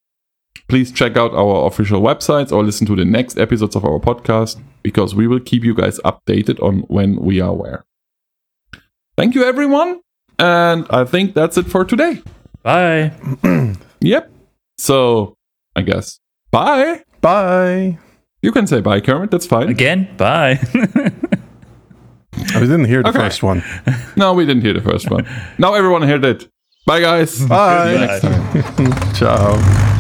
please 0.69 0.93
check 0.93 1.17
out 1.17 1.33
our 1.35 1.67
official 1.67 2.01
websites 2.01 2.53
or 2.53 2.63
listen 2.65 2.87
to 2.87 2.97
the 2.97 3.05
next 3.05 3.39
episodes 3.39 3.77
of 3.77 3.85
our 3.85 3.99
podcast 3.99 4.61
because 4.83 5.15
we 5.15 5.27
will 5.27 5.41
keep 5.41 5.65
you 5.65 5.75
guys 5.75 5.99
updated 6.01 6.63
on 6.63 6.81
when 6.89 7.17
we 7.17 7.41
are 7.41 7.55
where. 7.55 7.85
Thank 9.17 9.35
you, 9.35 9.45
everyone. 9.45 10.01
And 10.39 10.87
I 10.89 11.05
think 11.05 11.35
that's 11.35 11.59
it 11.59 11.67
for 11.67 11.85
today. 11.85 12.23
Bye. 12.63 13.13
Yep. 14.01 14.33
So, 14.79 15.35
I 15.77 15.83
guess, 15.83 16.21
bye. 16.51 17.03
Bye. 17.21 17.99
You 18.43 18.53
can 18.53 18.67
say 18.67 18.81
bye, 18.81 19.01
Kermit. 19.01 19.31
That's 19.31 19.47
fine. 19.47 19.69
Again, 19.69 20.09
bye. 20.17 20.59
I 22.55 22.61
didn't 22.61 22.87
hear 22.87 23.03
the 23.03 23.11
Okay. 23.11 23.19
first 23.19 23.43
one. 23.43 23.63
No, 24.17 24.33
we 24.33 24.47
didn't 24.47 24.63
hear 24.63 24.73
the 24.73 24.81
first 24.81 25.11
one. 25.11 25.27
now 25.59 25.75
everyone 25.75 26.03
heard 26.03 26.25
it. 26.25 26.49
Bye, 26.87 27.01
guys. 27.01 27.45
Bye. 27.47 27.87
See 27.87 27.93
you 27.93 27.99
next 28.07 28.23
time. 28.23 29.15
Ciao. 29.15 29.97